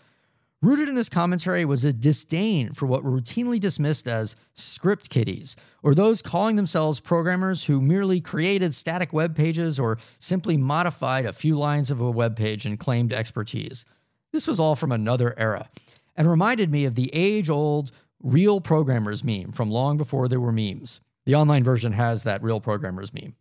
Rooted 0.62 0.88
in 0.88 0.94
this 0.94 1.10
commentary 1.10 1.66
was 1.66 1.84
a 1.84 1.92
disdain 1.92 2.74
for 2.74 2.86
what 2.86 3.04
were 3.04 3.20
routinely 3.20 3.60
dismissed 3.60 4.08
as 4.08 4.36
script 4.54 5.10
kiddies, 5.10 5.56
or 5.82 5.96
those 5.96 6.22
calling 6.22 6.58
themselves 6.58 7.00
programmers 7.00 7.64
who 7.64 7.82
merely 7.82 8.22
created 8.22 8.76
static 8.76 9.12
web 9.12 9.36
pages 9.36 9.80
or 9.80 9.98
simply 10.20 10.56
modified 10.56 11.26
a 11.26 11.34
few 11.34 11.58
lines 11.58 11.90
of 11.90 12.00
a 12.00 12.12
web 12.12 12.36
page 12.36 12.68
and 12.68 12.80
claimed 12.80 13.12
expertise. 13.12 13.84
This 14.32 14.46
was 14.46 14.60
all 14.60 14.76
from 14.76 14.92
another 14.92 15.34
era 15.40 15.70
and 16.16 16.30
reminded 16.30 16.70
me 16.70 16.86
of 16.86 16.94
the 16.94 17.10
age 17.16 17.50
old 17.50 17.92
real 18.22 18.62
programmers 18.62 19.24
meme 19.24 19.54
from 19.54 19.72
long 19.72 19.98
before 19.98 20.28
there 20.28 20.40
were 20.40 20.52
memes. 20.52 21.02
The 21.26 21.36
online 21.36 21.64
version 21.64 21.92
has 21.92 22.24
that 22.24 22.44
real 22.44 22.60
programmers 22.60 23.14
meme. 23.14 23.36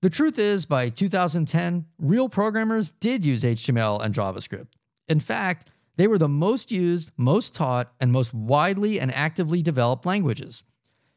The 0.00 0.10
truth 0.10 0.38
is, 0.38 0.64
by 0.64 0.88
2010, 0.88 1.84
real 1.98 2.28
programmers 2.28 2.90
did 2.90 3.24
use 3.24 3.44
HTML 3.44 4.02
and 4.02 4.14
JavaScript. 4.14 4.68
In 5.08 5.20
fact, 5.20 5.70
they 5.96 6.08
were 6.08 6.16
the 6.16 6.28
most 6.28 6.72
used, 6.72 7.10
most 7.18 7.54
taught, 7.54 7.92
and 8.00 8.10
most 8.10 8.32
widely 8.32 8.98
and 8.98 9.14
actively 9.14 9.60
developed 9.60 10.06
languages. 10.06 10.62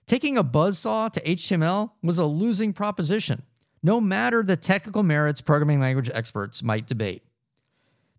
Taking 0.05 0.37
a 0.37 0.43
buzzsaw 0.43 1.11
to 1.13 1.21
HTML 1.21 1.91
was 2.01 2.17
a 2.17 2.25
losing 2.25 2.73
proposition, 2.73 3.43
no 3.81 4.01
matter 4.01 4.43
the 4.43 4.57
technical 4.57 5.03
merits 5.03 5.39
programming 5.39 5.79
language 5.79 6.09
experts 6.13 6.61
might 6.61 6.87
debate. 6.87 7.23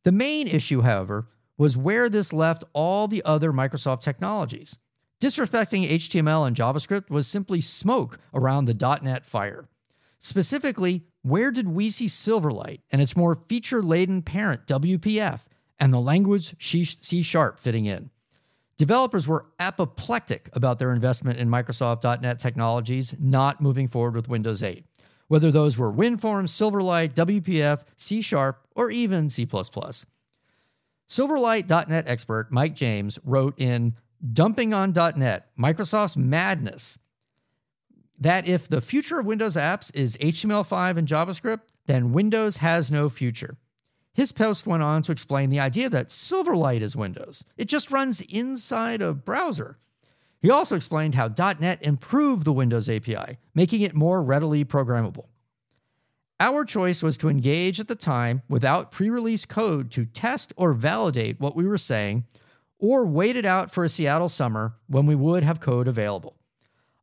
The 0.05 0.13
main 0.13 0.49
issue, 0.49 0.81
however, 0.81 1.29
was 1.59 1.77
where 1.77 2.09
this 2.09 2.33
left 2.33 2.65
all 2.73 3.09
the 3.09 3.23
other 3.25 3.53
Microsoft 3.53 4.01
technologies. 4.01 4.79
Disrespecting 5.25 5.89
HTML 5.89 6.47
and 6.47 6.55
JavaScript 6.55 7.09
was 7.09 7.27
simply 7.27 7.63
smoke 7.63 8.19
around 8.35 8.67
the 8.67 8.99
.NET 9.03 9.25
fire. 9.25 9.71
Specifically, 10.19 11.07
where 11.23 11.51
did 11.51 11.67
we 11.67 11.91
see 11.91 12.09
Silverlight 12.09 12.81
and 12.93 13.01
its 13.01 13.17
more 13.17 13.35
feature-laden 13.35 14.21
parent 14.21 14.67
WPF 14.67 15.41
and 15.81 15.95
the 15.95 15.99
language 15.99 16.55
C 16.61 17.23
Sharp 17.23 17.59
fitting 17.59 17.87
in? 17.87 18.11
Developers 18.77 19.27
were 19.27 19.47
apoplectic 19.59 20.51
about 20.53 20.79
their 20.79 20.93
investment 20.93 21.39
in 21.39 21.49
Microsoft 21.49 22.21
.NET 22.21 22.39
technologies 22.39 23.17
not 23.19 23.63
moving 23.63 23.89
forward 23.89 24.17
with 24.17 24.29
Windows 24.29 24.63
8 24.63 24.85
whether 25.29 25.51
those 25.51 25.79
were 25.79 25.91
WinForms, 25.91 26.51
Silverlight, 26.51 27.15
WPF, 27.15 27.85
C 27.97 28.21
Sharp, 28.21 28.69
or 28.77 28.91
even 28.91 29.31
C. 29.31 29.47
Silverlight.net 31.09 32.05
expert 32.07 32.53
Mike 32.53 32.75
James 32.75 33.19
wrote 33.25 33.59
in 33.59 33.95
Dumping 34.33 34.73
on 34.73 34.93
.NET, 34.93 35.49
Microsoft's 35.59 36.17
Madness, 36.17 36.99
that 38.19 38.49
if 38.49 38.69
the 38.69 38.81
future 38.81 39.19
of 39.19 39.27
Windows 39.27 39.57
apps 39.57 39.95
is 39.95 40.17
HTML5 40.17 40.97
and 40.97 41.09
JavaScript, 41.09 41.61
then 41.87 42.13
Windows 42.13 42.59
has 42.59 42.91
no 42.91 43.09
future. 43.09 43.59
His 44.15 44.33
post 44.33 44.67
went 44.67 44.83
on 44.83 45.03
to 45.03 45.13
explain 45.13 45.51
the 45.51 45.61
idea 45.61 45.91
that 45.91 46.09
Silverlight 46.09 46.81
is 46.81 46.97
Windows. 46.97 47.45
It 47.57 47.67
just 47.67 47.91
runs 47.91 48.21
inside 48.23 49.03
a 49.03 49.13
browser. 49.13 49.79
He 50.41 50.51
also 50.51 50.77
explained 50.77 51.17
how 51.17 51.29
.NET 51.29 51.83
improved 51.83 52.45
the 52.45 52.53
Windows 52.53 52.89
API, 52.89 53.39
making 53.55 53.81
it 53.81 53.95
more 53.95 54.23
readily 54.23 54.65
programmable. 54.65 55.27
Our 56.39 56.65
choice 56.65 57.03
was 57.03 57.19
to 57.19 57.29
engage 57.29 57.81
at 57.81 57.89
the 57.89 57.95
time 57.95 58.43
without 58.49 58.91
pre 58.91 59.11
release 59.11 59.45
code 59.45 59.91
to 59.93 60.05
test 60.05 60.53
or 60.57 60.73
validate 60.73 61.41
what 61.41 61.57
we 61.57 61.67
were 61.67 61.79
saying, 61.79 62.25
or 62.85 63.07
wait 63.07 63.35
it 63.35 63.47
out 63.47 63.71
for 63.71 63.83
a 63.83 63.89
Seattle 63.89 64.29
summer 64.29 64.75
when 64.89 65.07
we 65.07 65.15
would 65.15 65.43
have 65.43 65.59
code 65.59 65.89
available. 65.89 66.37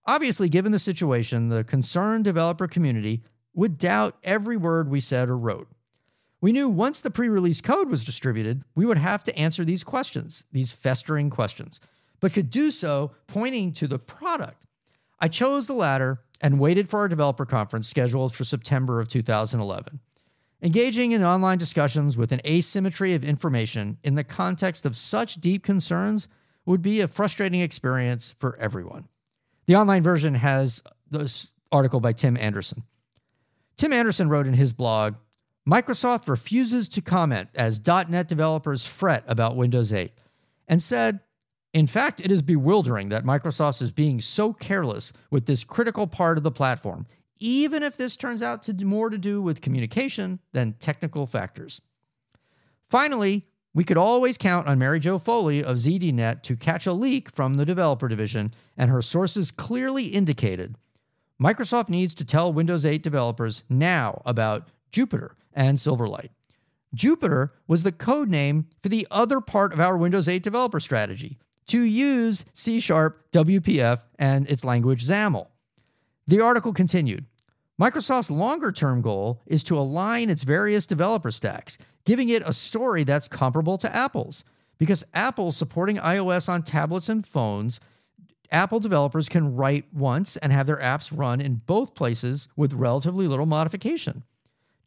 Obviously, 0.06 0.48
given 0.48 0.72
the 0.72 0.78
situation, 0.78 1.50
the 1.50 1.64
concerned 1.64 2.24
developer 2.24 2.68
community 2.68 3.24
would 3.56 3.80
doubt 3.80 4.16
every 4.24 4.58
word 4.58 4.90
we 4.90 5.00
said 5.00 5.28
or 5.28 5.36
wrote. 5.36 5.68
We 6.40 6.52
knew 6.52 6.70
once 6.70 7.00
the 7.00 7.10
pre 7.10 7.30
release 7.30 7.62
code 7.62 7.90
was 7.90 8.06
distributed, 8.06 8.64
we 8.76 8.86
would 8.86 9.00
have 9.00 9.24
to 9.24 9.36
answer 9.36 9.66
these 9.66 9.84
questions, 9.84 10.44
these 10.52 10.72
festering 10.72 11.32
questions, 11.32 11.82
but 12.20 12.34
could 12.34 12.52
do 12.52 12.70
so 12.70 13.14
pointing 13.26 13.72
to 13.74 13.88
the 13.88 14.00
product. 14.00 14.68
I 15.20 15.30
chose 15.30 15.66
the 15.66 15.74
latter 15.74 16.22
and 16.42 16.60
waited 16.60 16.92
for 16.92 17.00
our 17.00 17.08
developer 17.08 17.46
conference 17.46 17.88
scheduled 17.88 18.36
for 18.36 18.44
September 18.44 19.00
of 19.00 19.08
2011. 19.08 20.00
Engaging 20.64 21.12
in 21.12 21.24
online 21.24 21.58
discussions 21.58 22.16
with 22.16 22.32
an 22.32 22.42
asymmetry 22.46 23.16
of 23.16 23.24
information 23.24 23.98
in 24.04 24.14
the 24.14 24.24
context 24.24 24.86
of 24.86 24.96
such 24.96 25.36
deep 25.36 25.64
concerns 25.64 26.28
would 26.66 26.84
be 26.84 27.02
a 27.02 27.08
frustrating 27.08 27.62
experience 27.62 28.36
for 28.38 28.56
everyone. 28.58 29.08
The 29.66 29.76
online 29.76 30.04
version 30.04 30.36
has 30.36 30.84
this 31.10 31.52
article 31.72 32.00
by 32.00 32.14
Tim 32.14 32.38
Anderson. 32.38 32.84
Tim 33.78 33.92
Anderson 33.92 34.30
wrote 34.30 34.46
in 34.46 34.54
his 34.54 34.74
blog 34.74 35.16
Microsoft 35.68 36.28
refuses 36.28 36.90
to 36.90 37.02
comment 37.02 37.50
as 37.56 37.86
.NET 37.86 38.28
developers 38.28 38.86
fret 38.86 39.24
about 39.28 39.56
Windows 39.56 39.94
8 39.94 40.12
and 40.68 40.82
said, 40.82 41.20
in 41.74 41.88
fact, 41.88 42.20
it 42.20 42.32
is 42.32 42.42
bewildering 42.42 43.10
that 43.10 43.24
Microsoft 43.24 43.82
is 43.82 43.92
being 43.92 44.20
so 44.22 44.54
careless 44.54 45.14
with 45.30 45.46
this 45.46 45.64
critical 45.64 46.08
part 46.08 46.38
of 46.38 46.44
the 46.44 46.52
platform, 46.52 47.06
even 47.42 47.84
if 47.84 47.98
this 47.98 48.16
turns 48.16 48.42
out 48.42 48.64
to 48.64 48.74
more 48.86 49.10
to 49.10 49.18
do 49.18 49.42
with 49.42 49.62
communication 49.62 50.40
than 50.54 50.74
technical 50.74 51.26
factors. 51.26 51.82
Finally, 52.90 53.48
we 53.74 53.84
could 53.84 53.98
always 53.98 54.38
count 54.38 54.68
on 54.68 54.80
Mary 54.80 55.00
Jo 55.00 55.18
Foley 55.18 55.64
of 55.64 55.78
ZDNet 55.78 56.44
to 56.44 56.56
catch 56.56 56.86
a 56.86 56.94
leak 56.94 57.32
from 57.32 57.56
the 57.56 57.66
developer 57.66 58.08
division, 58.08 58.54
and 58.78 58.92
her 58.92 59.02
sources 59.02 59.50
clearly 59.50 60.06
indicated 60.06 60.76
Microsoft 61.42 61.90
needs 61.90 62.14
to 62.14 62.26
tell 62.26 62.54
Windows 62.54 62.86
8 62.86 63.02
developers 63.02 63.64
now 63.68 64.22
about 64.26 64.70
Jupiter 64.92 65.36
and 65.54 65.78
Silverlight. 65.78 66.30
Jupiter 66.94 67.54
was 67.68 67.82
the 67.82 67.92
code 67.92 68.30
name 68.30 68.68
for 68.84 68.90
the 68.90 69.08
other 69.10 69.42
part 69.42 69.74
of 69.74 69.80
our 69.80 69.98
Windows 69.98 70.30
8 70.30 70.44
developer 70.44 70.80
strategy 70.80 71.40
to 71.68 71.82
use 71.82 72.46
C 72.54 72.80
Sharp, 72.80 73.32
WPF, 73.32 74.02
and 74.20 74.48
its 74.50 74.64
language 74.66 75.08
XAML. 75.08 75.48
The 76.28 76.42
article 76.42 76.74
continued 76.74 77.26
Microsoft's 77.82 78.30
longer 78.30 78.72
term 78.72 79.02
goal 79.02 79.42
is 79.48 79.64
to 79.64 79.76
align 79.76 80.30
its 80.30 80.44
various 80.44 80.86
developer 80.86 81.32
stacks, 81.32 81.80
giving 82.06 82.30
it 82.30 82.44
a 82.46 82.54
story 82.54 83.04
that's 83.04 83.28
comparable 83.28 83.76
to 83.80 83.96
Apple's. 83.96 84.44
Because 84.78 85.04
Apple's 85.16 85.58
supporting 85.58 85.98
iOS 85.98 86.48
on 86.48 86.62
tablets 86.62 87.10
and 87.10 87.26
phones, 87.26 87.80
Apple 88.52 88.80
developers 88.80 89.28
can 89.28 89.56
write 89.56 89.92
once 89.92 90.38
and 90.38 90.54
have 90.54 90.68
their 90.68 90.78
apps 90.78 91.12
run 91.12 91.42
in 91.42 91.56
both 91.66 91.96
places 91.96 92.48
with 92.56 92.72
relatively 92.74 93.28
little 93.28 93.48
modification. 93.48 94.22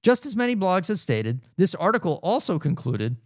Just 0.04 0.24
as 0.24 0.36
many 0.36 0.54
blogs 0.54 0.86
have 0.86 1.00
stated, 1.00 1.40
this 1.56 1.74
article 1.74 2.20
also 2.22 2.60
concluded 2.60 3.16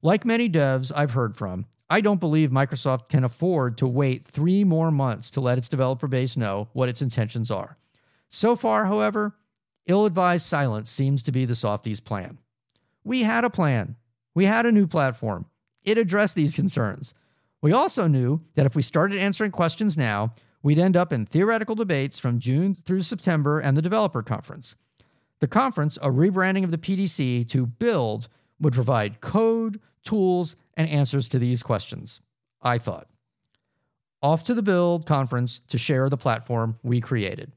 like 0.00 0.24
many 0.24 0.48
devs 0.48 0.92
I've 0.94 1.10
heard 1.10 1.34
from, 1.34 1.66
I 1.90 2.02
don't 2.02 2.20
believe 2.20 2.50
Microsoft 2.50 3.08
can 3.08 3.24
afford 3.24 3.78
to 3.78 3.88
wait 3.88 4.28
three 4.28 4.62
more 4.62 4.92
months 4.92 5.28
to 5.32 5.40
let 5.40 5.58
its 5.58 5.68
developer 5.68 6.06
base 6.06 6.36
know 6.36 6.68
what 6.72 6.88
its 6.88 7.02
intentions 7.02 7.50
are. 7.50 7.78
So 8.30 8.56
far, 8.56 8.86
however, 8.86 9.36
ill 9.86 10.06
advised 10.06 10.46
silence 10.46 10.90
seems 10.90 11.22
to 11.24 11.32
be 11.32 11.44
the 11.44 11.54
softies' 11.54 12.00
plan. 12.00 12.38
We 13.04 13.22
had 13.22 13.44
a 13.44 13.50
plan, 13.50 13.96
we 14.34 14.44
had 14.44 14.66
a 14.66 14.72
new 14.72 14.86
platform. 14.86 15.46
It 15.84 15.98
addressed 15.98 16.34
these 16.34 16.54
concerns. 16.54 17.14
We 17.62 17.72
also 17.72 18.06
knew 18.06 18.42
that 18.54 18.66
if 18.66 18.76
we 18.76 18.82
started 18.82 19.18
answering 19.18 19.50
questions 19.50 19.96
now, 19.96 20.34
we'd 20.62 20.78
end 20.78 20.96
up 20.96 21.12
in 21.12 21.26
theoretical 21.26 21.74
debates 21.74 22.18
from 22.18 22.38
June 22.38 22.74
through 22.74 23.02
September 23.02 23.58
and 23.58 23.76
the 23.76 23.82
developer 23.82 24.22
conference. 24.22 24.74
The 25.40 25.48
conference, 25.48 25.96
a 25.98 26.10
rebranding 26.10 26.64
of 26.64 26.70
the 26.70 26.78
PDC 26.78 27.48
to 27.48 27.66
Build, 27.66 28.28
would 28.60 28.74
provide 28.74 29.20
code, 29.20 29.80
tools, 30.04 30.56
and 30.76 30.88
answers 30.88 31.28
to 31.30 31.38
these 31.38 31.62
questions. 31.62 32.20
I 32.60 32.78
thought. 32.78 33.08
Off 34.20 34.42
to 34.44 34.54
the 34.54 34.62
Build 34.62 35.06
conference 35.06 35.60
to 35.68 35.78
share 35.78 36.08
the 36.08 36.16
platform 36.16 36.78
we 36.82 37.00
created. 37.00 37.52